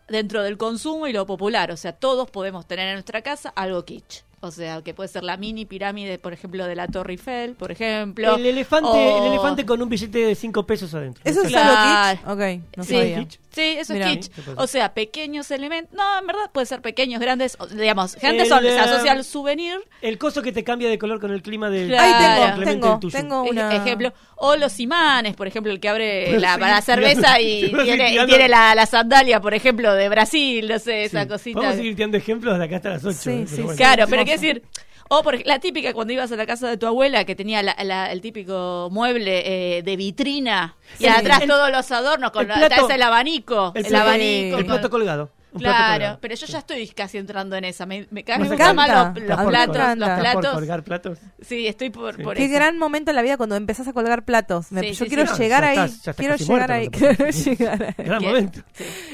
dentro 0.06 0.42
del 0.42 0.58
consumo 0.58 1.06
y 1.06 1.14
lo 1.14 1.24
popular. 1.26 1.70
O 1.70 1.76
sea, 1.78 1.92
todos 1.92 2.30
podemos 2.30 2.66
tener 2.66 2.88
en 2.88 2.94
nuestra 2.96 3.22
casa 3.22 3.48
algo 3.56 3.84
kitsch. 3.86 4.22
O 4.46 4.50
sea, 4.52 4.82
que 4.82 4.94
puede 4.94 5.08
ser 5.08 5.24
la 5.24 5.36
mini 5.36 5.64
pirámide, 5.64 6.18
por 6.18 6.32
ejemplo, 6.32 6.66
de 6.66 6.74
la 6.74 6.86
Torre 6.88 7.12
Eiffel, 7.14 7.54
por 7.54 7.70
ejemplo. 7.72 8.36
El 8.36 8.46
elefante, 8.46 8.88
o- 8.88 9.18
el 9.26 9.32
elefante 9.32 9.66
con 9.66 9.82
un 9.82 9.88
billete 9.88 10.18
de 10.18 10.34
5 10.34 10.64
pesos 10.66 10.94
adentro. 10.94 11.22
¿Eso 11.24 11.42
es 11.42 11.48
Claro. 11.48 12.16
kitsch? 12.20 12.28
Ok, 12.28 12.62
no 12.76 12.84
Sí. 12.84 12.94
sabía. 12.94 13.26
Sí, 13.56 13.76
eso 13.78 13.94
Mirá. 13.94 14.12
es 14.12 14.28
kitsch. 14.28 14.38
O 14.56 14.66
sea, 14.66 14.92
pequeños 14.92 15.50
elementos. 15.50 15.94
No, 15.96 16.18
en 16.20 16.26
verdad 16.26 16.50
puede 16.52 16.66
ser 16.66 16.82
pequeños, 16.82 17.20
grandes. 17.20 17.56
digamos, 17.74 18.14
gente 18.16 18.42
El, 18.42 18.48
son, 18.48 18.60
se 18.62 18.68
eh, 18.68 18.78
asocia 18.78 19.12
al 19.12 19.24
souvenir. 19.24 19.78
El 20.02 20.18
coso 20.18 20.42
que 20.42 20.52
te 20.52 20.62
cambia 20.62 20.90
de 20.90 20.98
color 20.98 21.20
con 21.20 21.30
el 21.32 21.40
clima 21.42 21.70
del 21.70 21.88
Claro. 21.88 22.04
Ahí 22.04 22.24
tengo, 22.24 22.54
Clemente 22.56 23.10
tengo, 23.18 23.42
tuyo. 23.44 23.50
una... 23.50 23.74
Ejemplo. 23.74 24.12
O 24.36 24.56
los 24.56 24.78
imanes, 24.78 25.34
por 25.34 25.46
ejemplo, 25.46 25.72
el 25.72 25.80
que 25.80 25.88
abre 25.88 26.38
la, 26.38 26.54
sí, 26.54 26.60
para 26.60 26.74
la 26.74 26.82
cerveza 26.82 27.40
y 27.40 27.72
tiene, 27.84 28.08
y 28.08 28.12
tirando- 28.12 28.26
tiene 28.34 28.48
la, 28.50 28.74
la 28.74 28.84
sandalia, 28.84 29.40
por 29.40 29.54
ejemplo, 29.54 29.94
de 29.94 30.08
Brasil, 30.10 30.68
no 30.68 30.78
sé, 30.78 31.04
esa 31.04 31.22
Sí. 31.22 31.28
cosita. 31.28 31.58
Vamos 31.60 31.74
a 31.74 31.76
seguir 31.78 31.96
tirando 31.96 32.18
ejemplos 32.18 32.58
de 32.58 32.64
acá 32.66 32.76
hasta 32.76 32.90
las 32.90 33.04
8. 33.06 33.16
Sí, 33.18 33.44
sí, 33.46 33.56
sí. 33.56 33.76
Claro, 33.76 34.04
pero 34.10 34.22
quiero 34.24 34.38
decir, 34.40 34.62
o 35.08 35.22
por 35.22 35.44
la 35.46 35.58
típica 35.58 35.92
cuando 35.92 36.12
ibas 36.12 36.30
a 36.32 36.36
la 36.36 36.46
casa 36.46 36.68
de 36.68 36.76
tu 36.76 36.86
abuela 36.86 37.24
que 37.24 37.34
tenía 37.36 37.62
la- 37.62 37.76
la- 37.84 38.10
el 38.12 38.20
típico 38.20 38.88
mueble 38.90 39.78
eh, 39.78 39.82
de 39.82 39.96
vitrina 39.96 40.76
y 40.98 41.06
atrás 41.06 41.42
El- 41.42 41.48
todos 41.48 41.70
los 41.70 41.90
adornos 41.92 42.30
con 42.30 42.42
el 42.42 42.48
la, 42.48 42.54
plato- 42.56 42.74
atrás 42.74 42.90
el 42.90 43.02
abanico, 43.02 43.72
El, 43.74 43.86
el, 43.86 43.94
abanico. 43.94 44.58
el 44.58 44.66
plato 44.66 44.90
colgado. 44.90 45.30
Un 45.56 45.62
Claro, 45.62 46.18
pero 46.20 46.34
yo 46.34 46.46
ya 46.46 46.58
estoy 46.58 46.88
casi 46.88 47.18
entrando 47.18 47.56
en 47.56 47.64
esa. 47.64 47.86
Me, 47.86 48.06
me, 48.10 48.20
encanta. 48.20 48.44
los, 48.48 48.56
los 48.56 49.16
¿Estás 49.22 49.36
por 49.42 49.48
platos, 49.48 49.98
los 49.98 50.08
platos. 50.20 50.52
colgar 50.52 50.82
platos? 50.84 51.18
Sí, 51.40 51.66
estoy 51.66 51.90
por, 51.90 52.16
Sí. 52.16 52.22
por 52.22 52.36
Qué 52.36 52.44
eso. 52.46 52.54
gran 52.54 52.78
momento 52.78 53.10
en 53.10 53.16
la 53.16 53.22
vida 53.22 53.36
cuando 53.36 53.56
empezás 53.56 53.88
a 53.88 53.92
colgar 53.92 54.24
platos. 54.24 54.70
Me- 54.72 54.80
Sí, 54.82 54.92
yo 54.92 55.04
sí, 55.04 55.08
quiero 55.10 55.26
sí. 55.34 55.42
llegar 55.42 55.64
ahí. 55.64 55.76
estás- 55.78 56.02
ya 56.02 56.10
estás 56.12 56.16
quiero 56.16 56.36
llegar 56.36 56.68
muerto, 56.68 56.72
ahí. 56.72 56.88
Quiero 57.16 57.30
llegar 57.30 57.82
ahí. 57.98 58.04
Gran 58.04 58.22
momento. 58.22 58.60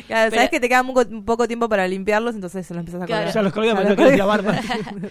Claro, 0.06 0.30
Pero- 0.30 0.34
sabes 0.36 0.50
que 0.50 0.60
te 0.60 0.68
queda 0.68 0.82
muy, 0.82 0.94
co- 0.94 1.24
poco 1.24 1.46
tiempo 1.46 1.68
para 1.68 1.86
limpiarlos, 1.88 2.34
entonces 2.34 2.66
se 2.66 2.74
los 2.74 2.80
empiezas 2.80 3.02
a 3.02 3.06
Claro. 3.06 3.22
colgar. 3.22 3.34
Ya 3.34 3.42
los 3.42 3.52
colgamos, 3.52 3.84
no 3.84 3.96
quiero 3.96 4.16
lavar 4.16 4.42
más. 4.42 4.60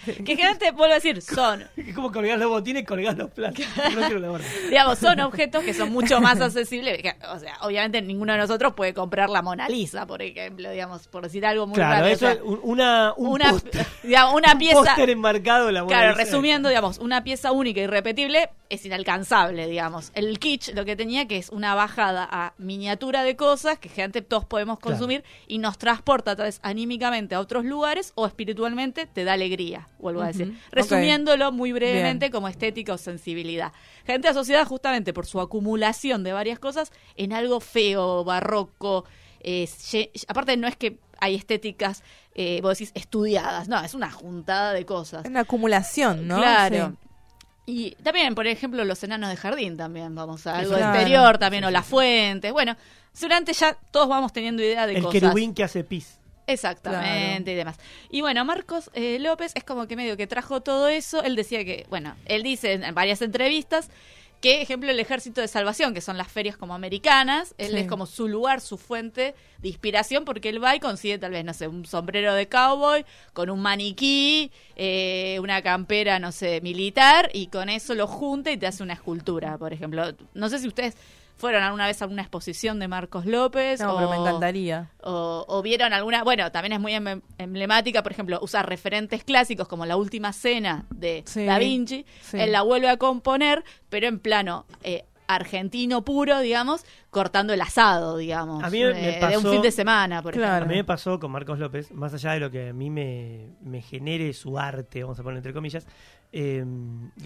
Que 0.05 0.23
generalmente, 0.35 0.71
vuelvo 0.71 0.91
a 0.93 0.95
decir, 0.95 1.21
son, 1.21 1.63
Es 1.75 1.93
como 1.95 2.11
colgar 2.11 2.37
los 2.37 2.49
botines 2.49 2.83
y 2.83 2.85
colgar 2.85 3.17
los 3.17 3.29
platos. 3.31 3.65
No 3.93 3.99
quiero 4.01 4.19
lavar. 4.19 4.41
digamos, 4.69 4.99
son 4.99 5.19
objetos 5.21 5.63
que 5.63 5.73
son 5.73 5.91
mucho 5.91 6.19
más 6.21 6.39
accesibles. 6.41 7.01
o 7.29 7.39
sea, 7.39 7.55
obviamente 7.61 8.01
ninguno 8.01 8.33
de 8.33 8.39
nosotros 8.39 8.73
puede 8.75 8.93
comprar 8.93 9.29
la 9.29 9.41
Mona 9.41 9.67
Lisa, 9.69 10.05
por 10.05 10.21
ejemplo, 10.21 10.69
digamos, 10.71 11.07
por 11.07 11.20
decir 11.23 11.45
algo 11.45 11.67
muy 11.67 11.75
Claro, 11.75 11.91
raro. 11.93 12.05
o 12.05 12.09
eso 12.09 12.19
sea, 12.19 12.31
es 12.33 12.41
un- 12.41 12.59
una, 12.63 13.13
un 13.17 13.27
una, 13.27 13.53
digamos, 14.03 14.33
una 14.35 14.51
Un 14.53 14.57
pieza. 14.59 14.75
póster 14.77 15.09
enmarcado 15.09 15.67
de 15.67 15.71
la 15.73 15.83
Mona 15.83 15.95
Claro, 15.97 16.15
resumiendo, 16.15 16.69
digamos, 16.69 16.97
una 16.99 17.23
pieza 17.23 17.51
única 17.51 17.81
y 17.81 17.87
repetible 17.87 18.49
es 18.69 18.85
inalcanzable, 18.85 19.67
digamos. 19.67 20.11
El 20.15 20.39
kitsch 20.39 20.73
lo 20.73 20.85
que 20.85 20.95
tenía 20.95 21.27
que 21.27 21.37
es 21.37 21.49
una 21.49 21.75
bajada 21.75 22.27
a 22.31 22.53
miniatura 22.57 23.23
de 23.23 23.35
cosas 23.35 23.77
que 23.79 23.89
gente 23.89 24.21
todos 24.21 24.45
podemos 24.45 24.79
Claro. 24.79 24.97
consumir 24.97 25.23
y 25.47 25.57
nos 25.57 25.77
transporta 25.77 26.35
tal 26.35 26.45
vez 26.45 26.59
anímicamente 26.63 27.35
a 27.35 27.39
otros 27.39 27.65
lugares 27.65 28.13
o 28.15 28.25
espiritualmente 28.25 29.05
te 29.07 29.23
da 29.25 29.33
alegría, 29.33 29.87
vuelvo 29.99 30.21
a 30.21 30.27
decir. 30.27 30.57
Resumiéndolo 30.71 31.51
muy 31.51 31.71
brevemente 31.73 32.25
Bien. 32.25 32.31
como 32.31 32.47
estética 32.47 32.93
o 32.93 32.97
sensibilidad. 32.97 33.73
Gente 34.05 34.27
asociada 34.29 34.65
justamente 34.65 35.13
por 35.13 35.25
su 35.25 35.39
acumulación 35.41 36.23
de 36.23 36.33
varias 36.33 36.59
cosas 36.59 36.91
en 37.17 37.33
algo 37.33 37.59
feo, 37.59 38.23
barroco. 38.23 39.05
eh, 39.43 39.67
aparte 40.27 40.55
no 40.55 40.67
es 40.67 40.75
que 40.75 40.97
hay 41.21 41.35
estéticas, 41.35 42.03
eh, 42.35 42.59
vos 42.61 42.77
decís, 42.77 42.91
estudiadas, 42.95 43.69
no, 43.69 43.79
es 43.81 43.93
una 43.93 44.11
juntada 44.11 44.73
de 44.73 44.85
cosas. 44.85 45.23
Es 45.23 45.29
una 45.31 45.41
acumulación, 45.41 46.27
¿no? 46.27 46.37
Claro. 46.37 46.89
Sí. 46.89 47.07
Y 47.67 47.91
también, 48.03 48.35
por 48.35 48.47
ejemplo, 48.47 48.83
los 48.83 49.01
enanos 49.03 49.29
de 49.29 49.37
jardín 49.37 49.77
también, 49.77 50.13
vamos 50.15 50.45
a 50.47 50.57
algo 50.57 50.75
Claro. 50.75 50.93
exterior 50.93 51.37
también, 51.37 51.63
Sí, 51.63 51.67
o 51.67 51.71
las 51.71 51.85
fuentes. 51.85 52.51
Bueno, 52.51 52.75
seguramente 53.13 53.53
ya 53.53 53.77
todos 53.91 54.09
vamos 54.09 54.33
teniendo 54.33 54.61
idea 54.61 54.85
de 54.87 54.95
El 54.95 55.03
cosas. 55.03 55.21
querubín 55.21 55.53
que 55.53 55.63
hace 55.63 55.83
pis. 55.83 56.17
Exactamente 56.47 57.51
y 57.51 57.55
demás. 57.55 57.77
Y 58.09 58.21
bueno, 58.21 58.43
Marcos 58.45 58.89
eh, 58.93 59.19
López 59.19 59.51
es 59.55 59.63
como 59.63 59.87
que 59.87 59.95
medio 59.95 60.17
que 60.17 60.27
trajo 60.27 60.61
todo 60.61 60.87
eso. 60.89 61.23
Él 61.23 61.35
decía 61.35 61.63
que, 61.63 61.85
bueno, 61.89 62.15
él 62.25 62.43
dice 62.43 62.73
en 62.73 62.95
varias 62.95 63.21
entrevistas 63.21 63.89
que, 64.41 64.61
ejemplo, 64.61 64.89
el 64.91 64.99
Ejército 64.99 65.39
de 65.39 65.47
Salvación, 65.47 65.93
que 65.93 66.01
son 66.01 66.17
las 66.17 66.27
ferias 66.27 66.57
como 66.57 66.73
americanas, 66.73 67.53
él 67.57 67.71
Sí. 67.71 67.77
es 67.77 67.87
como 67.87 68.05
su 68.07 68.27
lugar, 68.27 68.59
su 68.59 68.77
fuente 68.77 69.35
de 69.59 69.67
inspiración, 69.69 70.25
porque 70.25 70.49
él 70.49 70.61
va 70.63 70.75
y 70.75 70.79
consigue 70.79 71.17
tal 71.19 71.31
vez, 71.31 71.45
no 71.45 71.53
sé, 71.53 71.67
un 71.67 71.85
sombrero 71.85 72.33
de 72.33 72.47
cowboy 72.47 73.05
con 73.33 73.49
un 73.51 73.61
maniquí, 73.61 74.51
eh, 74.75 75.37
una 75.41 75.61
campera, 75.61 76.17
no 76.19 76.31
sé, 76.31 76.59
militar, 76.61 77.29
y 77.33 77.47
con 77.47 77.69
eso 77.69 77.93
lo 77.93 78.07
junta 78.07 78.51
y 78.51 78.57
te 78.57 78.65
hace 78.67 78.81
una 78.83 78.93
escultura, 78.93 79.57
por 79.57 79.71
ejemplo. 79.73 80.03
No 80.33 80.49
sé 80.49 80.57
si 80.59 80.67
ustedes 80.67 80.95
fueron 81.41 81.63
alguna 81.63 81.87
vez 81.87 82.01
a 82.01 82.05
alguna 82.05 82.21
exposición 82.21 82.79
de 82.79 82.87
Marcos 82.87 83.25
López. 83.25 83.81
No, 83.81 83.95
pero 83.97 84.09
me 84.09 84.17
o- 84.17 84.21
encantaría. 84.25 84.91
o, 85.03 85.43
o 85.47 85.61
vieron 85.61 85.91
alguna, 85.91 86.23
bueno, 86.23 86.49
también 86.51 86.73
es 86.73 86.79
muy 86.79 86.93
em- 86.93 87.21
emblemática, 87.37 88.01
por 88.03 88.13
ejemplo, 88.13 88.39
usar 88.41 88.69
referentes 88.69 89.23
clásicos 89.25 89.67
como 89.67 89.85
la 89.85 89.97
última 89.97 90.31
cena 90.31 90.85
de 90.89 91.23
Sí, 91.25 91.43
Da 91.45 91.57
Vinci, 91.59 92.05
sí. 92.21 92.39
él 92.39 92.51
la 92.53 92.61
vuelve 92.61 92.87
a 92.89 92.95
componer, 92.97 93.63
pero 93.89 94.07
en 94.07 94.19
plano 94.19 94.65
eh, 94.83 95.03
argentino 95.27 96.03
puro, 96.03 96.39
digamos, 96.39 96.85
cortando 97.09 97.53
el 97.53 97.61
asado, 97.61 98.17
digamos, 98.17 98.63
A 98.63 98.69
mí 98.69 98.79
me 98.83 98.89
eh, 98.89 99.13
de 99.15 99.19
pasó- 99.21 99.39
un 99.47 99.51
fin 99.53 99.61
de 99.61 99.71
semana, 99.71 100.21
por 100.21 100.33
Claro. 100.33 100.65
A 100.65 100.67
mí 100.67 100.75
me 100.75 100.83
pasó 100.83 101.19
con 101.19 101.31
Marcos 101.31 101.57
López, 101.57 101.91
más 101.91 102.13
allá 102.13 102.33
de 102.33 102.39
lo 102.41 102.51
que 102.51 102.69
a 102.69 102.73
mí 102.73 102.89
me, 102.89 103.47
me 103.61 103.81
genere 103.81 104.33
su 104.33 104.59
arte, 104.59 105.03
vamos 105.03 105.19
a 105.19 105.23
poner 105.23 105.37
entre 105.37 105.53
comillas, 105.53 105.87
eh, 106.31 106.63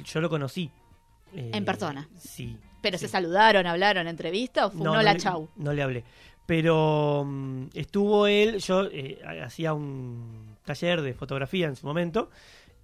yo 0.05 0.21
lo 0.21 0.29
conocí. 0.29 0.69
eh, 1.33 1.51
En 1.53 1.65
persona. 1.65 2.07
Sí. 2.17 2.57
Pero 2.85 2.97
sí. 2.97 3.05
se 3.05 3.11
saludaron, 3.11 3.65
hablaron, 3.67 4.07
entrevista 4.07 4.65
o 4.67 4.69
fue 4.71 4.81
un 4.81 4.87
hola 4.89 5.13
le, 5.13 5.19
chau. 5.19 5.49
No 5.57 5.73
le 5.73 5.81
hablé. 5.83 6.03
Pero 6.45 7.23
mm, 7.25 7.65
estuvo 7.73 8.27
él, 8.27 8.59
yo 8.59 8.83
eh, 8.91 9.19
hacía 9.43 9.73
un 9.73 10.55
taller 10.63 11.01
de 11.01 11.13
fotografía 11.13 11.67
en 11.67 11.75
su 11.75 11.85
momento 11.87 12.29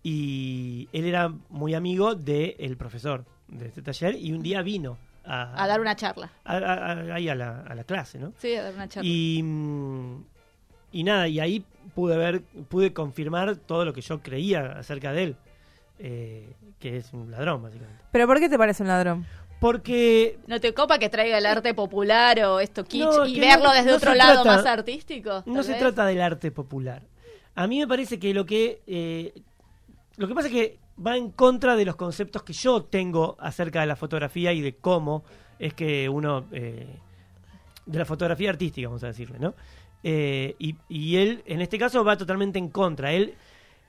y 0.04 0.90
él 0.94 1.06
era 1.06 1.32
muy 1.50 1.74
amigo 1.76 2.16
del 2.16 2.76
profesor 2.78 3.26
de 3.48 3.68
este 3.68 3.82
taller 3.82 4.16
y 4.16 4.32
un 4.34 4.42
día 4.42 4.62
vino 4.62 4.98
a, 5.24 5.64
A 5.64 5.68
dar 5.68 5.80
una 5.80 5.96
charla. 5.96 6.32
a- 6.44 6.58
a- 6.58 6.92
a- 6.94 7.16
ahí 7.16 7.30
a 7.30 7.36
la, 7.36 7.62
a 7.62 7.76
la 7.76 7.84
clase, 7.84 8.18
¿no? 8.18 8.34
Sí, 8.40 8.56
a 8.56 8.64
dar 8.64 8.74
una 8.74 8.88
charla. 8.90 9.08
Y, 9.08 9.42
mm, 9.44 10.24
y 10.94 11.04
nada, 11.04 11.28
y 11.28 11.40
ahí 11.40 11.64
pude 11.94 12.18
ver, 12.18 12.42
pude 12.70 12.94
confirmar 12.94 13.56
todo 13.58 13.86
lo 13.86 13.94
que 13.94 14.02
yo 14.02 14.22
creía 14.22 14.72
acerca 14.80 15.14
de 15.14 15.24
él. 15.24 15.36
eh, 16.04 16.56
que 16.80 16.98
es 16.98 17.14
un 17.14 17.30
ladrón, 17.30 17.62
básicamente. 17.62 18.04
¿Pero 18.12 18.26
por 18.26 18.40
qué 18.40 18.50
te 18.50 18.58
parece 18.58 18.82
un 18.82 18.88
ladrón? 18.90 19.24
Porque 19.62 20.40
¿No 20.48 20.60
te 20.60 20.74
copa 20.74 20.98
que 20.98 21.08
traiga 21.08 21.38
el 21.38 21.46
arte 21.46 21.76
popular 21.76 22.40
o 22.46 22.60
esto 22.60 22.84
kitsch 22.84 23.04
No, 23.06 23.28
y 23.28 23.40
verlo 23.40 23.66
no- 23.66 23.74
desde 23.74 23.92
no 23.92 23.98
otro 23.98 24.16
lado 24.16 24.42
trata- 24.42 24.58
más 24.58 24.66
artístico? 24.66 25.44
no 25.46 25.62
se 25.62 25.76
trata 25.76 26.04
del 26.08 26.20
arte 26.20 26.50
popular. 26.50 27.04
A 27.54 27.68
mí 27.68 27.78
me 27.80 27.88
parece 27.88 28.18
que 28.18 28.34
lo 28.34 28.44
que 28.44 28.82
eh, 28.88 29.32
lo 30.18 30.28
que 30.28 30.34
pasa 30.34 30.48
es 30.48 30.54
que 30.54 30.80
va 31.06 31.16
en 31.16 31.30
contra 31.30 31.76
de 31.76 31.86
los 31.86 31.96
conceptos 31.96 32.42
que 32.42 32.54
yo 32.54 32.82
tengo 32.86 33.38
acerca 33.40 33.82
de 33.82 33.86
la 33.86 33.96
fotografía 33.96 34.52
y 34.52 34.62
de 34.62 34.74
cómo 34.78 35.24
es 35.60 35.76
que 35.76 36.10
uno 36.10 36.46
eh, 36.52 36.88
de 37.86 38.00
la 38.00 38.06
fotografía 38.06 38.50
artística, 38.50 38.88
vamos 38.88 39.04
a 39.04 39.08
decirle, 39.08 39.38
¿no? 39.38 39.54
Eh, 40.04 40.56
y, 40.58 40.76
y 40.90 41.18
él, 41.18 41.44
en 41.46 41.62
este 41.62 41.78
caso, 41.78 42.04
va 42.04 42.18
totalmente 42.18 42.58
en 42.58 42.70
contra. 42.70 43.12
Él, 43.14 43.36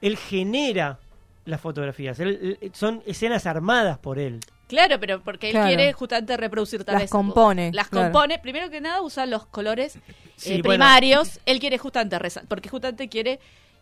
él 0.02 0.18
genera 0.18 0.98
las 1.46 1.62
fotografías. 1.62 2.20
Él- 2.20 2.58
él- 2.60 2.70
son 2.74 3.02
escenas 3.06 3.46
armadas 3.46 3.96
por 3.98 4.18
él. 4.18 4.40
Claro, 4.72 4.98
pero 4.98 5.20
porque 5.22 5.48
él 5.48 5.52
Claro. 5.52 5.66
quiere 5.68 5.92
justamente 5.92 6.34
reproducir 6.38 6.82
tal 6.82 6.94
Las 6.94 7.02
vez. 7.02 7.10
compone, 7.10 7.70
Las 7.74 7.88
claro. 7.88 8.06
compone. 8.10 8.38
Primero 8.38 8.70
que 8.70 8.80
nada 8.80 9.02
usa 9.02 9.26
los 9.26 9.44
colores 9.44 9.98
Sí, 10.36 10.54
eh, 10.54 10.62
bueno. 10.62 10.70
primarios. 10.70 11.40
Él 11.44 11.60
quiere 11.60 11.76
justamente 11.76 12.16
porque 12.48 12.70
justamente 12.70 13.08
quiere 13.10 13.38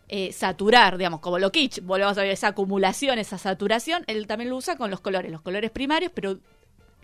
eh, 0.09 0.33
saturar, 0.33 0.97
digamos, 0.97 1.21
como 1.21 1.39
lo 1.39 1.49
kitsch. 1.49 1.79
Volvemos 1.83 2.17
a 2.17 2.23
ver 2.23 2.31
esa 2.31 2.47
acumulación, 2.49 3.17
esa 3.19 3.37
saturación. 3.37 4.03
Él 4.07 4.27
también 4.27 4.49
lo 4.49 4.57
usa 4.57 4.75
con 4.75 4.91
los 4.91 4.99
colores, 4.99 5.31
los 5.31 5.41
colores 5.41 5.71
primarios, 5.71 6.11
pero 6.13 6.37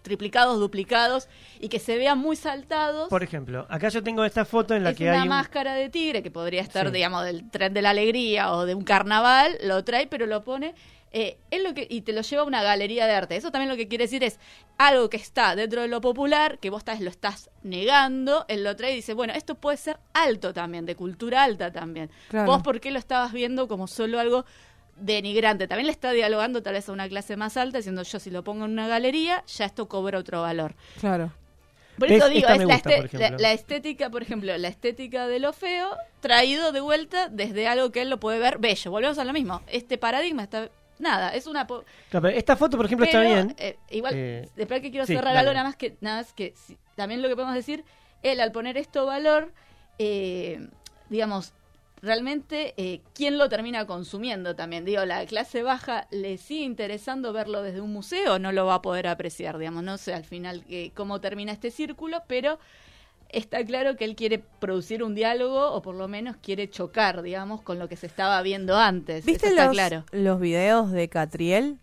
triplicados, 0.08 0.60
duplicados 0.60 1.28
y 1.60 1.70
que 1.70 1.80
se 1.80 1.98
vean 1.98 2.17
muy 2.17 2.36
saltados. 2.36 3.10
Por 3.10 3.24
ejemplo, 3.24 3.65
acá 3.70 3.89
yo 3.89 4.02
tengo 4.02 4.24
esta 4.26 4.46
foto 4.46 4.74
en 4.74 4.84
la 4.84 4.91
es 4.91 4.98
que 4.98 5.04
una 5.04 5.13
hay 5.17 5.22
un- 5.24 5.30
máscara 5.30 5.74
de 5.76 5.89
tigre 5.89 6.24
que 6.24 6.32
podría 6.32 6.62
estar, 6.62 6.88
Sí. 6.88 6.93
digamos, 6.93 7.24
del 7.26 7.50
tren 7.50 7.74
de 7.74 7.82
la 7.82 7.91
alegría 7.91 8.52
o 8.54 8.65
de 8.65 8.74
un 8.76 8.84
carnaval, 8.84 9.58
lo 9.63 9.84
trae, 9.84 10.08
pero 10.08 10.26
lo 10.26 10.41
pone. 10.43 10.74
eh, 11.13 11.38
es 11.52 11.63
lo 11.63 11.74
que, 11.74 11.88
y 11.89 12.02
te 12.02 12.12
lo 12.12 12.20
lleva 12.22 12.41
a 12.41 12.46
una 12.46 12.62
galería 12.62 13.08
de 13.08 13.13
arte. 13.13 13.38
Eso 13.38 13.50
también 13.50 13.70
lo 13.70 13.78
que 13.78 13.88
quiere 13.88 14.04
decir 14.04 14.26
es 14.26 14.39
algo 14.78 15.10
que 15.10 15.15
está 15.15 15.56
dentro 15.56 15.82
de 15.82 15.88
lo 15.88 16.02
popular, 16.02 16.60
que 16.60 16.70
vos 16.70 16.84
tal 16.84 16.96
vez 16.98 17.04
lo 17.06 17.10
estás 17.10 17.50
negando, 17.63 18.43
él 18.50 18.63
lo 18.65 18.76
trae 18.76 18.91
y 18.91 18.96
dice, 18.98 19.13
bueno, 19.13 19.32
esto 19.34 19.56
puede 19.56 19.78
ser 19.78 19.98
alto 20.13 20.54
también, 20.54 20.86
de 20.86 20.96
cultura 20.98 21.43
alta 21.46 21.72
también. 21.72 22.12
Claro. 22.28 22.52
Vos, 22.52 22.62
¿por 22.62 22.82
qué 22.82 22.91
lo 22.91 23.00
estabas 23.00 23.32
viendo 23.32 23.70
como 23.70 23.88
solo 23.88 24.20
algo 24.20 24.46
denigrante? 24.99 25.67
También 25.67 25.88
le 25.88 25.91
está 25.91 26.12
dialogando 26.12 26.62
tal 26.63 26.73
vez 26.73 26.88
a 26.89 26.91
una 26.91 27.07
clase 27.07 27.38
más 27.38 27.57
alta, 27.57 27.77
diciendo, 27.77 28.03
yo 28.03 28.19
si 28.19 28.29
lo 28.31 28.43
pongo 28.43 28.65
en 28.65 28.71
una 28.71 28.88
galería, 28.88 29.43
ya 29.47 29.65
esto 29.65 29.88
cobra 29.88 30.19
otro 30.19 30.41
valor. 30.41 30.75
Claro. 30.99 31.31
Por 31.97 32.12
eso 32.12 32.29
digo, 32.29 32.47
Esta 32.47 32.53
es 32.53 32.60
la, 32.60 32.73
gusta, 32.75 32.95
este- 32.95 33.17
la- 33.31 33.38
la 33.39 33.53
estética, 33.53 34.10
por 34.12 34.21
ejemplo, 34.21 34.55
la 34.57 34.67
estética 34.67 35.27
de 35.27 35.39
lo 35.39 35.51
feo, 35.51 35.89
traído 36.19 36.71
de 36.71 36.79
vuelta 36.81 37.27
desde 37.27 37.67
algo 37.67 37.91
que 37.91 38.01
él 38.03 38.10
lo 38.12 38.19
puede 38.19 38.38
ver 38.38 38.60
bello. 38.60 38.91
Volvemos 38.91 39.17
a 39.17 39.23
lo 39.23 39.33
mismo. 39.33 39.62
Este 39.67 39.97
paradigma 39.97 40.43
está. 40.43 40.69
Nada, 40.99 41.33
es 41.33 41.47
una. 41.47 41.65
po- 41.65 41.83
Claro, 42.12 42.27
esta 42.29 42.55
foto, 42.55 42.77
por 42.77 42.86
ejemplo, 42.88 43.07
pero, 43.10 43.21
está 43.23 43.33
bien. 43.36 43.55
eh, 43.57 43.77
igual, 43.89 44.13
Eh, 44.15 44.47
después 44.55 44.81
que 44.81 44.91
quiero 44.91 45.05
sí, 45.07 45.13
cerrar 45.15 45.36
algo, 45.38 45.51
nada 45.53 45.63
más 45.63 45.75
que. 45.75 45.95
Nada 46.01 46.17
más 46.21 46.33
que 46.33 46.53
si- 46.55 46.77
también 46.95 47.21
lo 47.23 47.29
que 47.29 47.36
podemos 47.36 47.55
decir, 47.55 47.83
él 48.23 48.39
al 48.41 48.51
poner 48.51 48.77
esto 48.77 49.05
valor, 49.07 49.51
eh, 49.99 50.67
digamos. 51.10 51.53
Realmente, 52.01 52.75
eh, 52.77 53.01
¿quién 53.13 53.38
lo 53.39 53.49
termina 53.49 53.88
consumiendo 53.88 54.55
también? 54.55 54.86
Digo, 54.86 55.03
la 55.05 55.25
clase 55.25 55.63
baja 55.63 56.07
le 56.12 56.38
sigue 56.38 56.63
interesando 56.63 57.33
verlo 57.33 57.63
desde 57.63 57.81
un 57.81 57.91
museo, 57.91 58.38
no 58.38 58.51
lo 58.51 58.67
va 58.67 58.75
a 58.75 58.81
poder 58.81 59.07
apreciar, 59.07 59.57
digamos, 59.57 59.83
no 59.83 59.97
sé 59.97 60.13
al 60.13 60.23
final 60.23 60.63
eh, 60.69 60.91
cómo 60.93 61.19
termina 61.21 61.51
este 61.51 61.71
círculo, 61.71 62.21
pero 62.27 62.60
está 63.29 63.65
claro 63.65 63.95
que 63.95 64.05
él 64.05 64.15
quiere 64.15 64.39
producir 64.60 65.03
un 65.03 65.15
diálogo 65.15 65.71
o 65.71 65.81
por 65.81 65.95
lo 65.95 66.07
menos 66.07 66.36
quiere 66.38 66.69
chocar, 66.69 67.23
digamos, 67.23 67.62
con 67.62 67.79
lo 67.79 67.89
que 67.89 67.95
se 67.95 68.05
estaba 68.05 68.41
viendo 68.43 68.77
antes. 68.77 69.25
¿Viste 69.25 69.47
Eso 69.47 69.55
está 69.55 69.65
los, 69.65 69.73
claro. 69.73 70.05
los 70.12 70.39
videos 70.39 70.91
de 70.91 71.10
Catriel? 71.10 71.79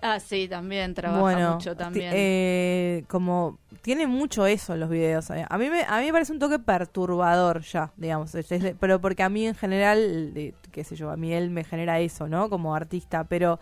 Ah, 0.00 0.20
sí, 0.20 0.46
también 0.48 0.94
trabaja 0.94 1.20
bueno, 1.20 1.54
mucho 1.54 1.76
también. 1.76 2.12
eh, 2.14 3.04
como 3.08 3.58
tiene 3.82 4.06
mucho 4.06 4.46
eso 4.46 4.76
los 4.76 4.88
videos. 4.90 5.28
eh. 5.30 5.44
A 5.48 5.58
mí 5.58 5.68
me 5.70 5.82
a 5.82 5.98
mí 5.98 6.06
me 6.06 6.12
parece 6.12 6.32
un 6.32 6.38
toque 6.38 6.58
perturbador 6.58 7.62
ya, 7.62 7.92
digamos, 7.96 8.30
de- 8.32 8.76
pero 8.78 9.00
porque 9.00 9.22
a 9.22 9.28
mí 9.28 9.46
en 9.46 9.54
general, 9.54 10.32
de- 10.34 10.54
qué 10.70 10.84
sé 10.84 10.94
yo, 10.96 11.10
a 11.10 11.16
mí 11.16 11.32
él 11.32 11.50
me 11.50 11.64
genera 11.64 11.98
eso, 12.00 12.28
¿no? 12.28 12.48
Como 12.48 12.74
artista, 12.74 13.24
pero 13.24 13.58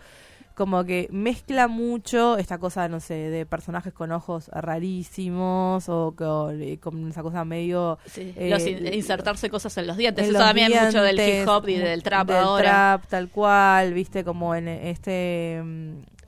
como 0.53 0.83
que 0.85 1.07
mezcla 1.11 1.67
mucho 1.67 2.37
esta 2.37 2.57
cosa, 2.57 2.87
no 2.89 2.99
sé, 2.99 3.13
de 3.13 3.45
personajes 3.45 3.93
con 3.93 4.11
ojos 4.11 4.49
rarísimos 4.51 5.87
o 5.89 6.15
con, 6.15 6.61
eh, 6.61 6.79
con 6.79 7.07
esa 7.09 7.21
cosa 7.21 7.45
medio 7.45 7.99
Sí, 8.05 8.33
eh, 8.35 8.49
los 8.49 8.65
in- 8.65 8.91
insertarse 8.93 9.49
cosas 9.49 9.77
en 9.77 9.87
los 9.87 9.97
dientes. 9.97 10.23
en 10.23 10.31
Eso 10.31 10.39
los 10.39 10.47
también 10.47 10.71
mucho 10.71 11.01
del 11.03 11.15
dientes, 11.17 11.43
hip 11.43 11.49
hop 11.49 11.67
y 11.69 11.75
del 11.77 12.01
trap 12.03 12.27
del 12.27 12.37
ahora. 12.37 12.63
trap, 12.99 13.07
tal 13.09 13.29
cual, 13.29 13.93
viste, 13.93 14.23
como 14.23 14.55
en 14.55 14.67
este... 14.67 15.61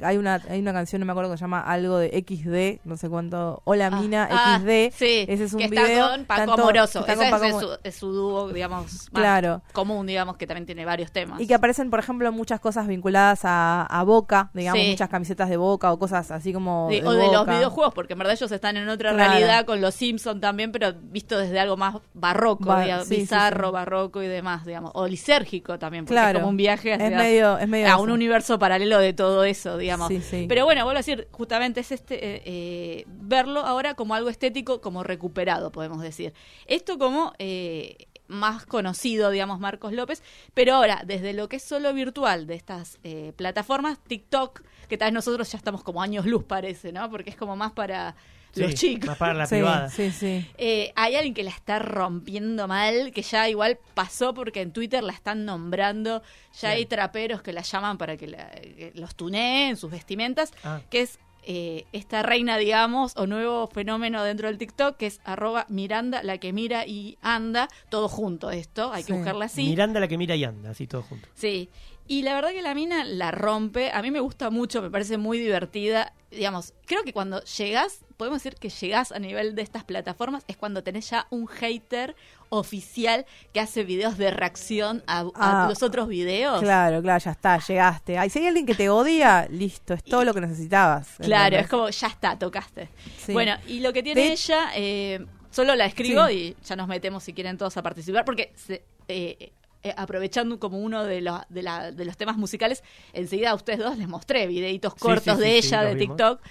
hay 0.01 0.17
una, 0.17 0.41
hay 0.49 0.59
una 0.59 0.73
canción, 0.73 0.99
no 0.99 1.05
me 1.05 1.11
acuerdo, 1.11 1.31
que 1.31 1.37
se 1.37 1.41
llama 1.41 1.61
algo 1.61 1.97
de 1.97 2.09
XD, 2.09 2.85
no 2.87 2.97
sé 2.97 3.09
cuánto, 3.09 3.61
Hola 3.65 3.87
Ah, 3.87 3.99
Mina 3.99 4.27
ah, 4.31 4.59
XD. 4.59 4.95
sí, 4.95 5.25
ese 5.27 5.43
es 5.45 5.53
un 5.53 5.59
que 5.59 5.67
video. 5.67 5.85
está 5.85 6.09
con 6.11 6.25
Paco 6.25 6.39
tanto- 6.45 6.61
Amoroso. 6.63 6.99
está 6.99 7.13
Ese 7.13 7.29
con 7.31 7.43
es, 7.43 7.53
Paco 7.53 7.59
su, 7.59 7.79
es 7.83 7.95
su 7.95 8.11
dúo, 8.13 8.49
digamos, 8.49 8.85
más 8.85 9.09
Claro. 9.13 9.61
común, 9.73 10.07
digamos, 10.07 10.37
que 10.37 10.47
también 10.47 10.65
tiene 10.65 10.85
varios 10.85 11.11
temas. 11.11 11.39
Y 11.41 11.47
que 11.47 11.53
aparecen, 11.53 11.89
por 11.89 11.99
ejemplo, 11.99 12.31
muchas 12.31 12.59
cosas 12.59 12.87
vinculadas 12.87 13.41
a, 13.43 13.83
a 13.85 14.03
Boca, 14.03 14.51
digamos, 14.53 14.81
Sí. 14.81 14.89
muchas 14.91 15.09
camisetas 15.09 15.49
de 15.49 15.57
Boca 15.57 15.91
o 15.91 15.99
cosas 15.99 16.31
así 16.31 16.53
como. 16.53 16.87
De 16.89 17.05
o 17.05 17.11
de 17.11 17.27
los 17.31 17.45
videojuegos, 17.47 17.93
porque 17.93 18.13
en 18.13 18.19
verdad 18.19 18.33
ellos 18.35 18.51
están 18.51 18.77
en 18.77 18.87
otra 18.89 19.13
Claro. 19.13 19.31
realidad 19.31 19.65
con 19.65 19.81
los 19.81 19.95
Simpsons 19.95 20.39
también, 20.41 20.71
pero 20.71 20.93
visto 20.93 21.37
desde 21.37 21.59
algo 21.59 21.77
más 21.77 21.95
barroco, 22.13 22.75
digamos, 22.79 23.09
bizarro, 23.09 23.71
barroco 23.71 24.21
y 24.23 24.27
demás, 24.27 24.65
digamos, 24.65 24.91
o 24.95 25.07
lisérgico 25.07 25.77
también, 25.79 26.05
porque 26.05 26.13
Claro. 26.15 26.37
es 26.37 26.41
como 26.41 26.49
un 26.49 26.57
viaje 26.57 26.93
hacia 26.93 27.07
Es 27.07 27.15
medio, 27.15 27.57
es 27.57 27.67
medio 27.67 27.91
a 27.91 27.97
un 27.97 28.11
universo 28.11 28.57
paralelo 28.59 28.99
de 28.99 29.13
todo 29.13 29.43
eso, 29.43 29.77
digamos. 29.77 29.88
Sí, 30.07 30.21
sí. 30.21 30.45
Pero 30.47 30.65
bueno, 30.65 30.83
vuelvo 30.83 30.97
a 30.97 30.99
decir, 30.99 31.27
justamente 31.31 31.79
es 31.79 31.91
este 31.91 32.15
eh, 32.15 32.41
eh, 32.45 33.05
verlo 33.07 33.61
ahora 33.61 33.95
como 33.95 34.15
algo 34.15 34.29
estético, 34.29 34.81
como 34.81 35.03
recuperado, 35.03 35.71
podemos 35.71 36.01
decir. 36.01 36.33
Esto 36.65 36.97
como 36.97 37.33
eh, 37.39 38.08
más 38.29 38.65
conocido, 38.65 39.29
digamos, 39.31 39.59
Marcos 39.59 39.91
López, 39.91 40.23
pero 40.53 40.75
ahora, 40.75 41.01
desde 41.05 41.33
lo 41.33 41.49
que 41.49 41.57
es 41.57 41.63
solo 41.63 41.93
virtual 41.93 42.47
de 42.47 42.55
estas 42.55 42.97
eh, 43.03 43.33
plataformas, 43.35 43.99
TikTok, 44.07 44.61
que 44.87 44.97
tal 44.97 45.07
vez 45.07 45.13
nosotros 45.15 45.51
ya 45.51 45.57
estamos 45.57 45.83
como 45.83 46.01
años 46.01 46.25
luz, 46.25 46.43
parece, 46.45 46.91
¿no? 46.93 47.09
Porque 47.09 47.29
es 47.31 47.35
como 47.35 47.55
más 47.55 47.71
para 47.73 48.15
los 48.55 48.71
Sí, 48.71 48.77
chicos. 48.77 49.07
Más 49.07 49.17
para 49.17 49.33
la 49.35 49.45
sí, 49.45 49.55
privada. 49.55 49.89
sí, 49.89 50.11
sí. 50.11 50.47
Eh, 50.57 50.91
hay 50.95 51.15
alguien 51.15 51.33
que 51.35 51.43
la 51.43 51.51
está 51.51 51.77
rompiendo 51.79 52.67
mal, 52.67 53.11
que 53.11 53.21
ya 53.21 53.47
igual 53.49 53.77
pasó 53.93 54.33
porque 54.33 54.61
en 54.61 54.71
Twitter 54.71 55.03
la 55.03 55.13
están 55.13 55.45
nombrando, 55.45 56.23
ya 56.59 56.69
hay 56.69 56.85
traperos 56.87 57.41
que 57.43 57.53
la 57.53 57.61
llaman 57.61 57.97
para 57.99 58.17
que, 58.17 58.27
la- 58.27 58.49
que 58.49 58.91
los 58.95 59.15
tuneen 59.15 59.75
sus 59.77 59.91
vestimentas, 59.91 60.51
Ah. 60.63 60.81
que 60.89 61.01
es 61.01 61.19
eh, 61.43 61.85
esta 61.91 62.23
reina, 62.23 62.57
digamos, 62.57 63.13
o 63.15 63.27
nuevo 63.27 63.67
fenómeno 63.67 64.23
dentro 64.23 64.47
del 64.47 64.57
TikTok, 64.57 64.97
que 64.97 65.07
es 65.07 65.19
arroba 65.23 65.65
Miranda, 65.69 66.23
la 66.23 66.37
que 66.37 66.53
mira 66.53 66.85
y 66.85 67.17
anda, 67.21 67.67
todo 67.89 68.09
junto 68.09 68.51
esto, 68.51 68.91
hay 68.91 69.03
que 69.03 69.13
buscarla 69.13 69.45
así. 69.45 69.63
Miranda 69.63 69.99
la 69.99 70.07
que 70.07 70.17
mira 70.17 70.35
y 70.35 70.43
anda, 70.43 70.71
así 70.71 70.87
todo 70.87 71.03
junto. 71.03 71.27
Sí, 71.33 71.69
y 72.07 72.23
la 72.23 72.33
verdad 72.33 72.49
que 72.49 72.63
la 72.63 72.73
mina 72.73 73.03
la 73.03 73.29
rompe, 73.29 73.91
a 73.91 74.01
mí 74.01 74.09
me 74.09 74.19
gusta 74.19 74.49
mucho, 74.49 74.81
me 74.81 74.89
parece 74.89 75.17
muy 75.17 75.37
divertida, 75.37 76.13
digamos, 76.31 76.73
creo 76.85 77.03
que 77.03 77.13
cuando 77.13 77.43
llegás, 77.43 78.03
podemos 78.17 78.41
decir 78.41 78.59
que 78.59 78.69
llegás 78.69 79.11
a 79.11 79.19
nivel 79.19 79.55
de 79.55 79.61
estas 79.61 79.83
plataformas, 79.83 80.43
es 80.47 80.57
cuando 80.57 80.83
tenés 80.83 81.09
ya 81.09 81.27
un 81.29 81.47
hater 81.47 82.15
oficial 82.49 83.25
que 83.53 83.59
hace 83.59 83.83
videos 83.83 84.17
de 84.17 84.31
reacción 84.31 85.03
a, 85.07 85.19
a 85.19 85.31
Ah, 85.35 85.65
los 85.69 85.81
otros 85.83 86.07
videos. 86.07 86.61
Claro, 86.61 87.01
claro, 87.01 87.23
ya 87.23 87.31
está, 87.31 87.57
llegaste. 87.59 88.17
Ay, 88.17 88.29
si 88.29 88.39
hay 88.39 88.47
alguien 88.47 88.65
que 88.65 88.75
te 88.75 88.89
odia, 88.89 89.47
listo, 89.49 89.93
es 89.93 90.03
todo 90.03 90.23
lo 90.25 90.33
que 90.33 90.41
necesitabas. 90.41 91.07
Claro, 91.19 91.57
es 91.57 91.67
como, 91.67 91.89
ya 91.89 92.07
está, 92.07 92.37
tocaste. 92.37 92.89
Sí. 93.17 93.33
Bueno, 93.33 93.55
y 93.67 93.79
lo 93.81 93.93
que 93.93 94.03
tiene 94.03 94.21
De- 94.21 94.31
ella, 94.33 94.69
eh, 94.75 95.25
solo 95.51 95.75
la 95.75 95.85
escribo 95.85 96.27
Sí. 96.27 96.55
y 96.59 96.63
ya 96.65 96.75
nos 96.75 96.87
metemos 96.87 97.23
si 97.23 97.33
quieren 97.33 97.57
todos 97.57 97.75
a 97.77 97.83
participar, 97.83 98.25
porque 98.25 98.51
se- 98.55 98.83
eh, 99.07 99.51
eh, 99.81 99.93
aprovechando 99.95 100.59
como 100.59 100.77
uno 100.79 101.05
de 101.05 101.21
los, 101.21 101.39
de, 101.49 101.63
la- 101.63 101.91
de 101.91 102.03
los 102.05 102.17
temas 102.17 102.35
musicales, 102.37 102.83
enseguida 103.13 103.51
a 103.51 103.55
ustedes 103.55 103.79
dos 103.79 103.97
les 103.97 104.07
mostré 104.09 104.45
videitos 104.45 104.93
cortos 104.95 105.37
sí, 105.37 105.43
sí, 105.43 105.49
de 105.49 105.61
sí, 105.61 105.67
ella 105.69 105.81
de 105.83 105.95
vimos. 105.95 106.17
TikTok. 106.17 106.41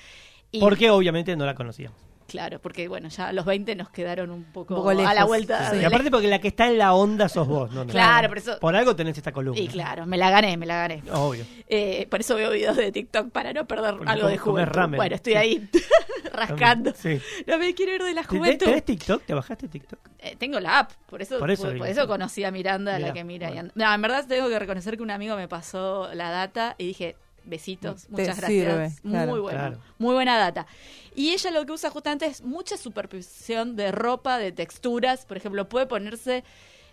Y, 0.53 0.61
Porque 0.61 0.89
obviamente 0.91 1.37
no 1.37 1.45
la 1.45 1.55
conocíamos. 1.55 1.99
Claro, 2.29 2.61
porque 2.61 2.89
bueno, 2.89 3.09
ya 3.09 3.33
los 3.33 3.45
20 3.47 3.75
nos 3.75 3.89
quedaron 3.89 4.31
un 4.31 4.45
poco, 4.45 4.75
Un 4.75 4.81
poco 4.81 4.91
a 4.91 5.15
la 5.15 5.25
vuelta. 5.25 5.71
sí. 5.71 5.77
de 5.77 5.83
Y 5.83 5.85
aparte 5.87 6.11
porque 6.11 6.29
la 6.29 6.39
que 6.41 6.49
está 6.49 6.67
en 6.67 6.77
la 6.77 6.93
onda 6.93 7.27
sos 7.29 7.49
vos, 7.49 7.71
¿no? 7.73 7.85
no. 7.87 7.91
Claro, 7.91 8.29
por 8.29 8.37
eso- 8.39 8.59
Por 8.61 8.77
algo 8.77 8.95
tenés 8.95 9.17
esta 9.17 9.33
columna. 9.33 9.59
Y 9.59 9.67
claro, 9.67 10.05
me 10.05 10.19
la 10.19 10.31
gané, 10.31 10.57
me 10.59 10.67
la 10.67 10.77
gané. 10.77 11.03
Obvio. 11.11 11.45
Eh, 11.67 12.07
por 12.11 12.21
eso 12.21 12.37
veo 12.37 12.51
videos 12.51 12.77
de 12.77 12.93
TikTok 12.93 13.31
para 13.31 13.53
no 13.55 13.67
perder 13.67 13.97
Porque 13.97 14.11
algo 14.13 14.29
de 14.29 14.37
juventud. 14.39 14.73
ramen. 14.75 14.99
Bueno, 14.99 15.15
estoy 15.17 15.33
Sí. 15.33 15.39
ahí 15.39 15.71
rascando. 16.33 16.93
Sí. 16.95 17.21
No 17.47 17.59
me 17.59 17.75
quiero 17.75 17.95
ir 17.95 18.03
de 18.03 18.13
la 18.15 18.23
¿Te- 18.23 18.29
te- 18.29 18.37
juventud. 18.39 18.67
¿Tenés 18.67 18.85
TikTok? 18.85 19.23
¿Te 19.25 19.35
bajaste 19.35 19.69
TikTok? 19.69 19.99
Eh, 20.19 20.37
tengo 20.39 20.61
la 20.61 20.81
app, 20.81 20.93
por 21.09 21.23
eso, 21.23 21.39
Por 21.39 21.51
eso 21.51 21.73
por, 21.77 21.87
eso 21.87 22.07
conocí 22.07 22.45
a 22.45 22.51
Miranda, 22.51 22.97
Mirá, 22.97 23.09
la 23.09 23.13
que 23.15 23.25
mira. 23.25 23.47
y 23.49 23.53
bueno. 23.55 23.61
anda. 23.73 23.73
No, 23.89 23.95
en 23.95 24.03
verdad 24.03 24.27
tengo 24.29 24.49
que 24.49 24.59
reconocer 24.59 24.97
que 24.97 25.03
un 25.03 25.11
amigo 25.11 25.37
me 25.37 25.49
pasó 25.49 26.13
la 26.15 26.31
data 26.31 26.75
y 26.79 26.87
dije, 26.89 27.17
besitos, 27.49 28.05
Te 28.07 28.11
muchas 28.13 28.37
sirve, 28.37 28.73
gracias. 28.75 29.01
claro. 29.01 29.31
muy 29.33 29.41
buena, 29.41 29.59
Claro. 29.61 29.79
muy 29.99 30.15
buena 30.15 30.39
data. 30.39 30.67
Y 31.15 31.31
ella 31.31 31.51
lo 31.51 31.65
que 31.67 31.73
usa 31.73 31.91
justamente 31.91 32.27
es 32.27 32.43
mucha 32.43 32.77
superposición 32.77 33.75
de 33.77 33.91
ropa, 33.93 34.39
de 34.39 34.53
texturas. 34.53 35.25
Por 35.27 35.37
ejemplo, 35.37 35.69
puede 35.69 35.87
ponerse 35.87 36.45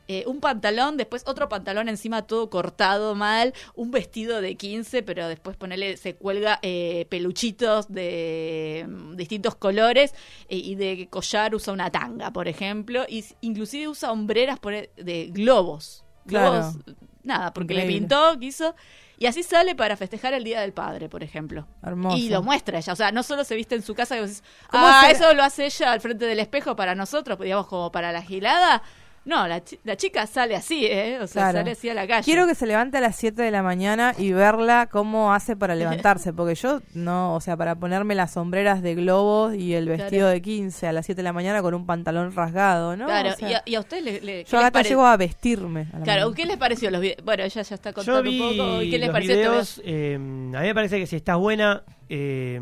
eh, 0.08 0.24
un 0.28 0.40
pantalón, 0.40 0.98
después 0.98 1.24
otro 1.26 1.50
pantalón 1.50 1.90
encima 1.90 2.28
todo 2.28 2.50
cortado 2.52 3.16
mal, 3.16 3.54
un 3.74 3.90
vestido 3.90 4.40
de 4.40 4.56
15, 4.56 5.02
pero 5.02 5.28
después 5.28 5.58
ponele, 5.58 5.98
se 5.98 6.14
cuelga 6.16 6.60
eh, 6.62 7.08
peluchitos 7.10 7.88
de 7.92 8.86
mm, 8.88 9.16
distintos 9.16 9.56
colores 9.56 10.14
eh, 10.48 10.58
y 10.58 10.76
de 10.76 11.08
collar 11.10 11.56
usa 11.56 11.74
una 11.74 11.90
tanga, 11.90 12.32
por 12.32 12.48
ejemplo, 12.48 13.04
y 13.10 13.26
inclusive 13.42 13.88
usa 13.88 14.12
hombreras 14.12 14.60
por 14.60 14.74
e- 14.76 14.92
de 14.96 15.28
globos. 15.32 16.04
Claro. 16.28 16.52
Globos, 16.52 16.78
nada, 17.24 17.52
porque 17.54 17.74
le 17.74 17.88
pintó, 17.88 18.38
quiso. 18.40 18.76
Y 19.18 19.28
así 19.28 19.44
sale 19.44 19.76
para 19.76 19.96
festejar 19.96 20.34
el 20.34 20.44
Día 20.44 20.62
del 20.62 20.74
Padre, 20.74 21.10
por 21.10 21.24
ejemplo. 21.24 21.68
Hermoso. 21.84 22.18
Y 22.18 22.30
lo 22.30 22.44
muestra 22.44 22.78
ella. 22.78 22.94
O 22.94 22.96
sea, 22.96 23.12
no 23.12 23.24
solo 23.24 23.44
se 23.44 23.56
viste 23.56 23.76
en 23.76 23.82
su 23.82 23.96
casa 23.96 24.18
y 24.18 24.22
vos 24.22 24.30
decís, 24.30 24.44
¿Cómo 24.70 24.86
ah, 24.86 25.02
será? 25.02 25.12
eso 25.12 25.34
lo 25.34 25.44
hace 25.44 25.66
ella 25.66 25.92
al 25.92 26.02
frente 26.02 26.26
del 26.26 26.40
espejo 26.40 26.76
para 26.76 26.96
nosotros, 26.96 27.40
digamos, 27.40 27.68
como 27.68 27.92
para 27.92 28.12
la 28.12 28.22
gilada. 28.22 28.84
No, 29.26 29.48
la, 29.48 29.64
chi- 29.64 29.80
la 29.84 29.98
chica 29.98 30.28
sale 30.28 30.56
así, 30.56 30.86
¿eh? 30.86 31.18
O 31.20 31.26
sea, 31.26 31.44
Claro. 31.46 31.58
sale 31.60 31.72
así 31.72 31.90
a 31.90 31.96
la 31.96 32.06
calle. 32.08 32.24
Quiero 32.24 32.46
que 32.46 32.54
se 32.54 32.68
levante 32.68 32.98
a 32.98 33.02
las 33.02 33.16
7 33.16 33.42
de 33.42 33.50
la 33.50 33.64
mañana 33.64 34.14
y 34.18 34.32
verla 34.34 34.88
cómo 34.92 35.34
hace 35.34 35.56
para 35.56 35.74
levantarse, 36.14 36.32
porque 36.32 36.54
yo 36.56 36.82
no, 36.94 37.34
o 37.34 37.42
sea, 37.42 37.58
para 37.58 37.74
ponerme 37.76 38.14
las 38.14 38.34
sombreras 38.34 38.84
de 38.84 38.94
globos 38.96 39.56
y 39.56 39.74
el 39.74 39.88
vestido 39.88 40.10
Claro. 40.28 40.28
de 40.28 40.42
15 40.44 40.88
a 40.88 40.94
las 40.94 41.06
7 41.08 41.18
de 41.18 41.24
la 41.24 41.34
mañana 41.34 41.62
con 41.64 41.74
un 41.74 41.86
pantalón 41.88 42.34
rasgado, 42.36 42.96
¿no? 42.96 43.06
Claro, 43.08 43.30
O 43.32 43.36
sea, 43.36 43.50
y, 43.50 43.54
a, 43.56 43.62
y 43.66 43.76
a 43.76 43.80
usted 43.80 44.04
le, 44.04 44.22
le- 44.22 44.44
¿qué 44.44 44.52
yo 44.52 44.60
acá 44.60 44.82
llego 44.84 45.06
a 45.06 45.18
vestirme. 45.18 45.82
a 45.92 46.02
Claro, 46.04 46.22
mañana. 46.30 46.36
¿qué 46.36 46.46
les 46.46 46.58
pareció 46.58 46.92
los 46.92 47.02
videos? 47.02 47.26
Bueno, 47.26 47.44
ella 47.44 47.62
ya 47.64 47.76
está 47.76 47.90
Yo 47.90 47.96
contando 47.96 48.22
vi 48.24 48.40
un 48.40 48.58
poco. 48.58 48.82
¿Y 48.84 48.90
qué 48.92 48.98
les 49.00 49.08
los 49.08 49.14
pareció? 49.14 49.34
Te 49.36 49.42
videos, 49.42 49.82
eh, 49.84 50.16
a 50.16 50.60
mí 50.62 50.68
me 50.68 50.76
parece 50.76 51.00
que 51.00 51.08
si 51.08 51.16
estás 51.16 51.38
buena, 51.38 51.82
eh, 52.10 52.62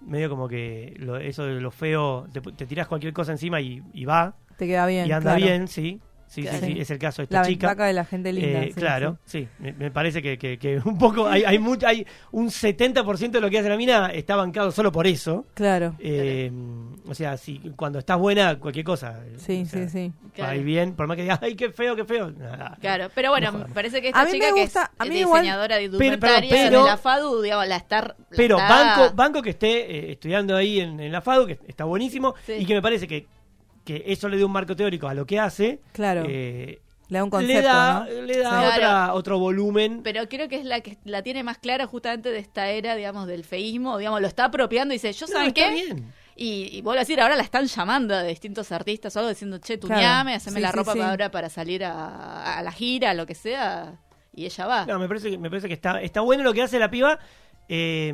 medio 0.00 0.30
como 0.30 0.48
que 0.48 0.94
lo- 0.98 1.18
eso 1.18 1.44
de 1.44 1.60
lo 1.60 1.70
feo, 1.70 2.26
te, 2.32 2.40
te 2.40 2.64
tiras 2.66 2.86
cualquier 2.88 3.12
cosa 3.12 3.32
encima 3.32 3.60
y, 3.60 3.82
y 3.92 4.04
va, 4.06 4.34
Te 4.58 4.66
queda 4.66 4.86
bien. 4.86 5.06
y 5.06 5.12
anda 5.12 5.30
claro. 5.36 5.46
bien, 5.46 5.68
sí. 5.68 6.00
Sí, 6.30 6.42
sí, 6.46 6.58
sí, 6.62 6.76
es 6.78 6.90
el 6.90 6.98
caso 6.98 7.22
de 7.22 7.24
esta 7.24 7.40
La 7.40 7.46
chica. 7.46 7.68
ventaja 7.68 7.86
de 7.86 7.92
la 7.94 8.04
gente 8.04 8.32
linda. 8.34 8.62
Eh, 8.64 8.66
sí, 8.74 8.78
claro, 8.78 9.16
sí. 9.24 9.44
sí, 9.44 9.48
me, 9.60 9.72
me 9.72 9.90
parece 9.90 10.20
que, 10.20 10.36
que- 10.36 10.58
que 10.58 10.76
un 10.84 10.98
poco 10.98 11.26
hay 11.26 11.42
hay, 11.42 11.58
mucho, 11.58 11.86
hay 11.88 12.06
un 12.32 12.48
70% 12.50 13.30
de 13.30 13.40
lo 13.40 13.48
que 13.48 13.58
hace 13.58 13.70
la 13.70 13.78
mina 13.78 14.08
está 14.08 14.36
bancado 14.36 14.70
solo 14.70 14.92
por 14.92 15.06
eso. 15.06 15.46
Claro. 15.54 15.94
Eh, 15.98 16.52
o 17.06 17.14
sea, 17.14 17.38
si 17.38 17.58
cuando 17.74 17.98
estás 17.98 18.18
buena, 18.18 18.58
cualquier 18.58 18.84
cosa. 18.84 19.22
eh, 19.24 19.36
Sí, 19.38 19.62
o 19.62 19.66
sea, 19.70 19.88
sí, 19.88 19.88
sí. 19.88 20.12
Claro. 20.34 20.62
bien, 20.62 20.92
por 20.94 21.06
más 21.06 21.16
que 21.16 21.22
digas, 21.22 21.38
ay, 21.40 21.54
qué 21.56 21.70
feo, 21.70 21.96
qué 21.96 22.04
feo. 22.04 22.30
Nada, 22.30 22.76
Claro, 22.78 23.08
pero 23.14 23.30
bueno, 23.30 23.50
no 23.50 23.66
parece 23.72 24.02
que 24.02 24.08
esta 24.08 24.20
A 24.20 24.24
mí 24.26 24.32
chica 24.32 24.48
me 24.48 24.54
que 24.56 24.62
es 24.64 24.76
a 24.76 24.90
mí 25.06 25.20
igual- 25.20 25.40
diseñadora 25.40 25.76
de 25.76 25.88
Pero- 25.88 25.94
indumentaria 26.04 26.50
pero- 26.50 26.82
de 26.82 26.88
la 26.90 26.96
FADU, 26.98 27.40
digamos, 27.40 27.66
la 27.68 27.76
está... 27.76 28.02
la 28.02 28.16
Pero 28.36 28.58
está- 28.58 28.68
banco, 28.98 29.16
banco 29.16 29.40
que 29.40 29.50
esté 29.50 29.70
eh, 30.08 30.12
estudiando 30.12 30.54
ahí 30.54 30.80
en, 30.80 31.00
en 31.00 31.10
la 31.10 31.22
FADU, 31.22 31.46
que 31.46 31.58
está 31.66 31.84
buenísimo, 31.84 32.34
Sí. 32.44 32.52
y 32.52 32.66
que 32.66 32.74
me 32.74 32.82
parece 32.82 33.08
que, 33.08 33.26
que 33.96 34.02
eso 34.06 34.28
le 34.28 34.36
dé 34.36 34.44
un 34.44 34.52
marco 34.52 34.76
teórico 34.76 35.08
a 35.08 35.14
lo 35.14 35.24
que 35.26 35.38
hace. 35.40 35.80
Claro. 35.92 36.24
eh, 36.28 36.80
le 37.08 37.16
da 37.18 37.24
un 37.24 37.30
concepto, 37.30 37.54
le 37.62 37.62
da, 37.66 38.00
¿no? 38.00 38.20
le 38.26 38.36
da 38.38 38.50
Sí. 38.50 38.66
otra, 38.66 38.76
Claro. 38.76 39.14
otro 39.14 39.38
volumen. 39.38 40.02
Pero 40.04 40.28
creo 40.28 40.46
que 40.46 40.56
es 40.56 40.64
la 40.66 40.80
que 40.82 40.98
la 41.04 41.22
tiene 41.22 41.42
más 41.42 41.56
clara 41.56 41.86
justamente 41.86 42.30
de 42.30 42.38
esta 42.38 42.68
era, 42.68 42.94
digamos, 42.96 43.26
del 43.26 43.44
feísmo, 43.44 43.96
digamos, 43.96 44.20
lo 44.20 44.26
está 44.26 44.44
apropiando 44.44 44.92
y 44.92 44.96
dice, 44.96 45.12
yo 45.14 45.26
No, 45.26 45.32
saben 45.32 45.48
está 45.48 45.68
qué, 45.68 45.72
bien. 45.74 46.12
Y, 46.36 46.68
y 46.76 46.82
vuelvo 46.82 46.98
a 46.98 47.00
decir, 47.00 47.18
ahora 47.20 47.34
la 47.34 47.42
están 47.42 47.64
llamando 47.66 48.14
de 48.14 48.28
distintos 48.28 48.70
artistas 48.72 49.16
o 49.16 49.20
algo 49.20 49.30
diciendo, 49.30 49.56
che, 49.58 49.78
Claro. 49.78 49.94
tuñame, 49.96 50.34
haceme 50.34 50.56
Sí, 50.56 50.62
la 50.62 50.70
sí, 50.70 50.76
ropa 50.76 50.92
sí. 50.92 50.98
para 50.98 51.10
ahora 51.10 51.30
para 51.30 51.48
salir 51.48 51.82
a, 51.84 52.58
a 52.58 52.62
la 52.62 52.72
gira, 52.72 53.14
lo 53.14 53.24
que 53.24 53.34
sea, 53.34 53.94
y 54.34 54.44
ella 54.44 54.66
va. 54.66 54.84
No, 54.84 54.98
me 54.98 55.08
parece 55.08 55.30
que, 55.30 55.38
me 55.38 55.48
parece 55.48 55.66
que 55.68 55.74
está, 55.74 56.02
está 56.02 56.20
bueno 56.20 56.42
lo 56.44 56.52
que 56.52 56.60
hace 56.62 56.78
la 56.78 56.90
piba. 56.90 57.18
Eh, 57.70 58.12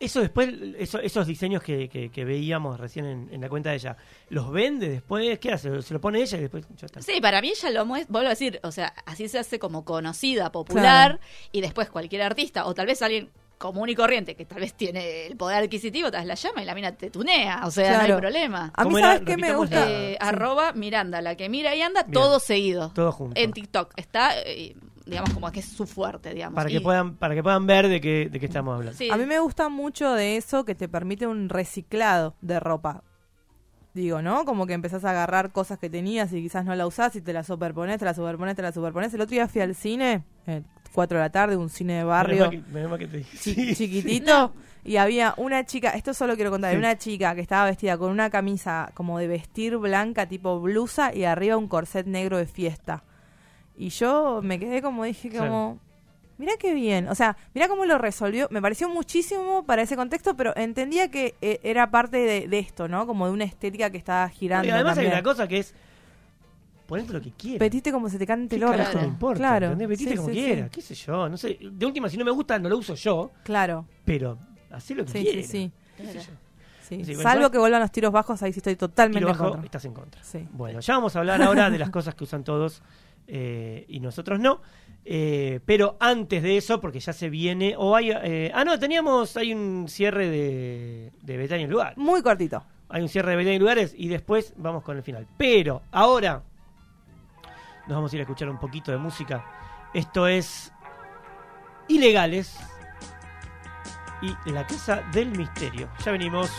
eso 0.00 0.20
después, 0.20 0.48
eso- 0.78 0.98
esos 0.98 1.26
diseños 1.26 1.62
que, 1.62 1.88
que- 1.88 2.08
que 2.10 2.24
veíamos 2.24 2.80
recién 2.80 3.04
en, 3.06 3.28
en 3.32 3.40
la 3.40 3.48
cuenta 3.48 3.70
de 3.70 3.76
ella, 3.76 3.96
¿los 4.30 4.50
vende 4.50 4.88
después? 4.88 5.38
¿Qué 5.38 5.52
hace? 5.52 5.82
¿Se 5.82 5.94
lo 5.94 6.00
pone 6.00 6.20
ella 6.22 6.38
y 6.38 6.40
después 6.40 6.64
ya 6.76 6.86
está? 6.86 7.02
Sí, 7.02 7.20
para 7.20 7.40
mí 7.40 7.50
ella 7.50 7.70
lo 7.70 7.86
muestra, 7.86 8.10
vuelvo 8.12 8.26
a 8.26 8.30
decir, 8.30 8.58
o 8.62 8.72
sea, 8.72 8.92
así 9.06 9.28
se 9.28 9.38
hace 9.38 9.58
como 9.58 9.84
conocida, 9.84 10.50
popular, 10.50 11.20
y 11.52 11.60
después 11.60 11.88
cualquier 11.90 12.22
artista, 12.22 12.66
o 12.66 12.74
tal 12.74 12.86
vez 12.86 13.00
alguien 13.02 13.30
común 13.58 13.90
y 13.90 13.94
corriente, 13.94 14.34
que 14.36 14.46
tal 14.46 14.60
vez 14.60 14.72
tiene 14.72 15.26
el 15.26 15.36
poder 15.36 15.62
adquisitivo, 15.64 16.10
tal 16.10 16.22
vez 16.22 16.28
la 16.28 16.34
llama 16.34 16.62
y 16.62 16.64
la 16.64 16.74
mina 16.74 16.92
te 16.96 17.10
tunea, 17.10 17.60
o 17.66 17.70
sea, 17.70 17.98
no 17.98 18.14
hay 18.14 18.18
problema. 18.18 18.72
A 18.74 18.84
mí. 18.86 18.98
¿sabes 18.98 19.20
qué 19.26 19.36
me 19.36 19.52
gusta? 19.54 19.86
Eh, 19.90 20.12
sí. 20.12 20.16
Arroba 20.18 20.72
Miranda, 20.72 21.20
la 21.20 21.34
que 21.36 21.50
mira 21.50 21.74
y 21.76 21.82
anda, 21.82 22.04
Bien. 22.04 22.12
todo 22.14 22.40
seguido. 22.40 22.90
Todo 22.94 23.12
junto. 23.12 23.38
En 23.38 23.52
TikTok. 23.52 23.92
Está, 23.96 24.32
eh, 24.46 24.74
digamos, 25.10 25.34
como 25.34 25.50
que 25.52 25.60
es 25.60 25.66
su 25.66 25.86
fuerte, 25.86 26.32
digamos. 26.32 26.54
Para 26.54 26.70
Y- 26.70 26.74
que 26.74 26.80
puedan, 26.80 27.16
para 27.16 27.34
que 27.34 27.42
puedan 27.42 27.66
ver 27.66 27.88
de 27.88 28.00
qué, 28.00 28.28
de 28.30 28.40
qué 28.40 28.46
estamos 28.46 28.74
hablando. 28.76 28.96
sí. 28.96 29.10
A 29.10 29.16
mí 29.16 29.26
me 29.26 29.38
gusta 29.40 29.68
mucho 29.68 30.12
de 30.14 30.36
eso 30.36 30.64
que 30.64 30.74
te 30.74 30.88
permite 30.88 31.26
un 31.26 31.48
reciclado 31.48 32.34
de 32.40 32.58
ropa. 32.60 33.02
Digo, 33.92 34.22
¿no? 34.22 34.44
Como 34.44 34.66
que 34.66 34.72
empezás 34.72 35.04
a 35.04 35.10
agarrar 35.10 35.50
cosas 35.50 35.78
que 35.78 35.90
tenías 35.90 36.32
y 36.32 36.40
quizás 36.40 36.64
no 36.64 36.74
la 36.76 36.86
usás 36.86 37.16
y 37.16 37.20
te 37.20 37.32
la 37.32 37.42
superpones, 37.42 37.98
te 37.98 38.04
la 38.04 38.14
superpones, 38.14 38.54
te 38.54 38.62
la 38.62 38.70
superpones. 38.70 39.12
El 39.14 39.20
otro 39.20 39.32
día 39.32 39.48
fui 39.48 39.60
al 39.62 39.74
cine, 39.74 40.22
eh, 40.46 40.62
4 40.94 41.18
de 41.18 41.24
la 41.24 41.30
tarde, 41.30 41.56
un 41.56 41.68
cine 41.68 41.94
de 41.94 42.04
barrio 42.04 42.50
que- 42.50 42.58
te 43.08 43.16
dije. 43.18 43.36
chi- 43.38 43.54
Sí. 43.54 43.74
chiquitito. 43.74 44.52
Y 44.82 44.96
había 44.96 45.34
una 45.36 45.66
chica, 45.66 45.90
esto 45.90 46.14
solo 46.14 46.36
quiero 46.36 46.50
contar, 46.50 46.72
Sí. 46.72 46.78
una 46.78 46.96
chica 46.96 47.34
que 47.34 47.42
estaba 47.42 47.66
vestida 47.66 47.98
con 47.98 48.10
una 48.10 48.30
camisa 48.30 48.90
como 48.94 49.18
de 49.18 49.28
vestir 49.28 49.76
blanca, 49.76 50.24
tipo 50.26 50.58
blusa, 50.58 51.14
y 51.14 51.24
arriba 51.24 51.58
un 51.58 51.68
corset 51.68 52.06
negro 52.06 52.38
de 52.38 52.46
fiesta. 52.46 53.04
Y 53.80 53.88
yo 53.88 54.40
me 54.42 54.58
quedé 54.58 54.82
como, 54.82 55.04
dije 55.04 55.30
como, 55.30 55.78
mira 56.36 56.52
qué 56.58 56.74
bien. 56.74 57.08
O 57.08 57.14
sea, 57.14 57.36
mira 57.54 57.66
cómo 57.66 57.86
lo 57.86 57.96
resolvió. 57.96 58.46
Me 58.50 58.60
pareció 58.60 58.88
muchísimo 58.90 59.64
para 59.64 59.80
ese 59.82 59.96
contexto, 59.96 60.36
pero 60.36 60.54
entendía 60.56 61.10
que 61.10 61.34
eh, 61.40 61.60
era 61.62 61.90
parte 61.90 62.18
de, 62.18 62.46
de 62.46 62.58
esto, 62.58 62.88
¿no? 62.88 63.06
Como 63.06 63.26
de 63.26 63.32
una 63.32 63.44
estética 63.44 63.88
que 63.90 63.96
estaba 63.96 64.28
girando. 64.28 64.68
Y 64.68 64.70
además 64.70 64.98
hay 64.98 65.04
también. 65.06 65.12
una 65.14 65.22
cosa 65.22 65.48
que 65.48 65.58
es 65.58 65.74
ponete 66.86 67.12
lo 67.12 67.20
que 67.22 67.30
quieras. 67.30 67.58
Petiste 67.60 67.90
como 67.92 68.08
se 68.10 68.18
te 68.18 68.26
cante 68.26 68.56
¿Qué 68.58 68.62
el 68.64 68.64
orto. 68.68 68.98
me 68.98 69.04
importa? 69.06 69.38
Claro. 69.38 69.76
Sí, 69.96 70.14
como 70.16 70.28
sí, 70.28 70.34
quieras, 70.34 70.64
sí. 70.66 70.70
qué 70.72 70.82
sé 70.82 70.94
yo, 70.94 71.28
no 71.28 71.36
sé. 71.36 71.56
De 71.60 71.86
última, 71.86 72.08
si 72.08 72.16
no 72.18 72.24
me 72.24 72.32
gusta, 72.32 72.58
no 72.58 72.68
lo 72.68 72.76
uso 72.78 72.94
yo, 72.96 73.30
Claro. 73.44 73.86
pero 74.04 74.36
hacé 74.70 74.94
lo 74.94 75.04
que 75.06 75.12
Sí, 75.12 75.18
sí, 75.18 75.24
quieras. 75.24 75.46
sí. 75.46 75.72
sí. 76.82 77.04
Sí, 77.04 77.14
bueno, 77.14 77.22
Salvo 77.22 77.50
que 77.52 77.58
vuelvan 77.58 77.80
los 77.82 77.92
tiros 77.92 78.10
bajos, 78.10 78.42
ahí 78.42 78.52
sí 78.52 78.58
estoy 78.58 78.74
totalmente 78.74 79.20
lo 79.20 79.28
en 79.28 79.32
bajo, 79.32 79.44
contra. 79.50 79.64
estás 79.64 79.84
en 79.84 79.94
contra. 79.94 80.24
Sí. 80.24 80.46
Bueno, 80.50 80.80
ya 80.80 80.94
vamos 80.94 81.14
a 81.14 81.20
hablar 81.20 81.40
ahora 81.40 81.70
de 81.70 81.78
las 81.78 81.88
cosas 81.90 82.16
que 82.16 82.24
usan 82.24 82.42
todos 82.42 82.82
eh, 83.26 83.84
y 83.88 84.00
nosotros 84.00 84.38
no. 84.40 84.62
Eh, 85.04 85.60
pero 85.64 85.96
antes 85.98 86.42
de 86.42 86.56
eso, 86.56 86.80
porque 86.80 87.00
ya 87.00 87.12
se 87.12 87.30
viene, 87.30 87.74
o 87.76 87.96
hay, 87.96 88.10
eh, 88.10 88.52
ah 88.54 88.64
no, 88.64 88.78
teníamos, 88.78 89.36
hay 89.36 89.54
un 89.54 89.86
cierre 89.88 90.28
de, 90.28 91.12
de 91.22 91.36
Betania 91.36 91.64
en 91.64 91.70
Lugar. 91.70 91.94
Muy 91.96 92.22
cortito. 92.22 92.62
Hay 92.88 93.02
un 93.02 93.08
cierre 93.08 93.30
de 93.30 93.36
Betania 93.36 93.56
en 93.56 93.60
Lugares 93.60 93.94
y 93.96 94.08
después 94.08 94.52
vamos 94.56 94.82
con 94.82 94.96
el 94.96 95.02
final. 95.02 95.26
Pero 95.36 95.82
ahora 95.90 96.42
nos 97.86 97.96
vamos 97.96 98.12
a 98.12 98.16
ir 98.16 98.20
a 98.20 98.22
escuchar 98.22 98.48
un 98.48 98.58
poquito 98.58 98.92
de 98.92 98.98
música. 98.98 99.44
Esto 99.94 100.26
es 100.26 100.72
Ilegales 101.88 102.56
y 104.22 104.50
La 104.50 104.66
Casa 104.66 105.02
del 105.12 105.30
Misterio. 105.30 105.88
Ya 106.04 106.12
venimos. 106.12 106.50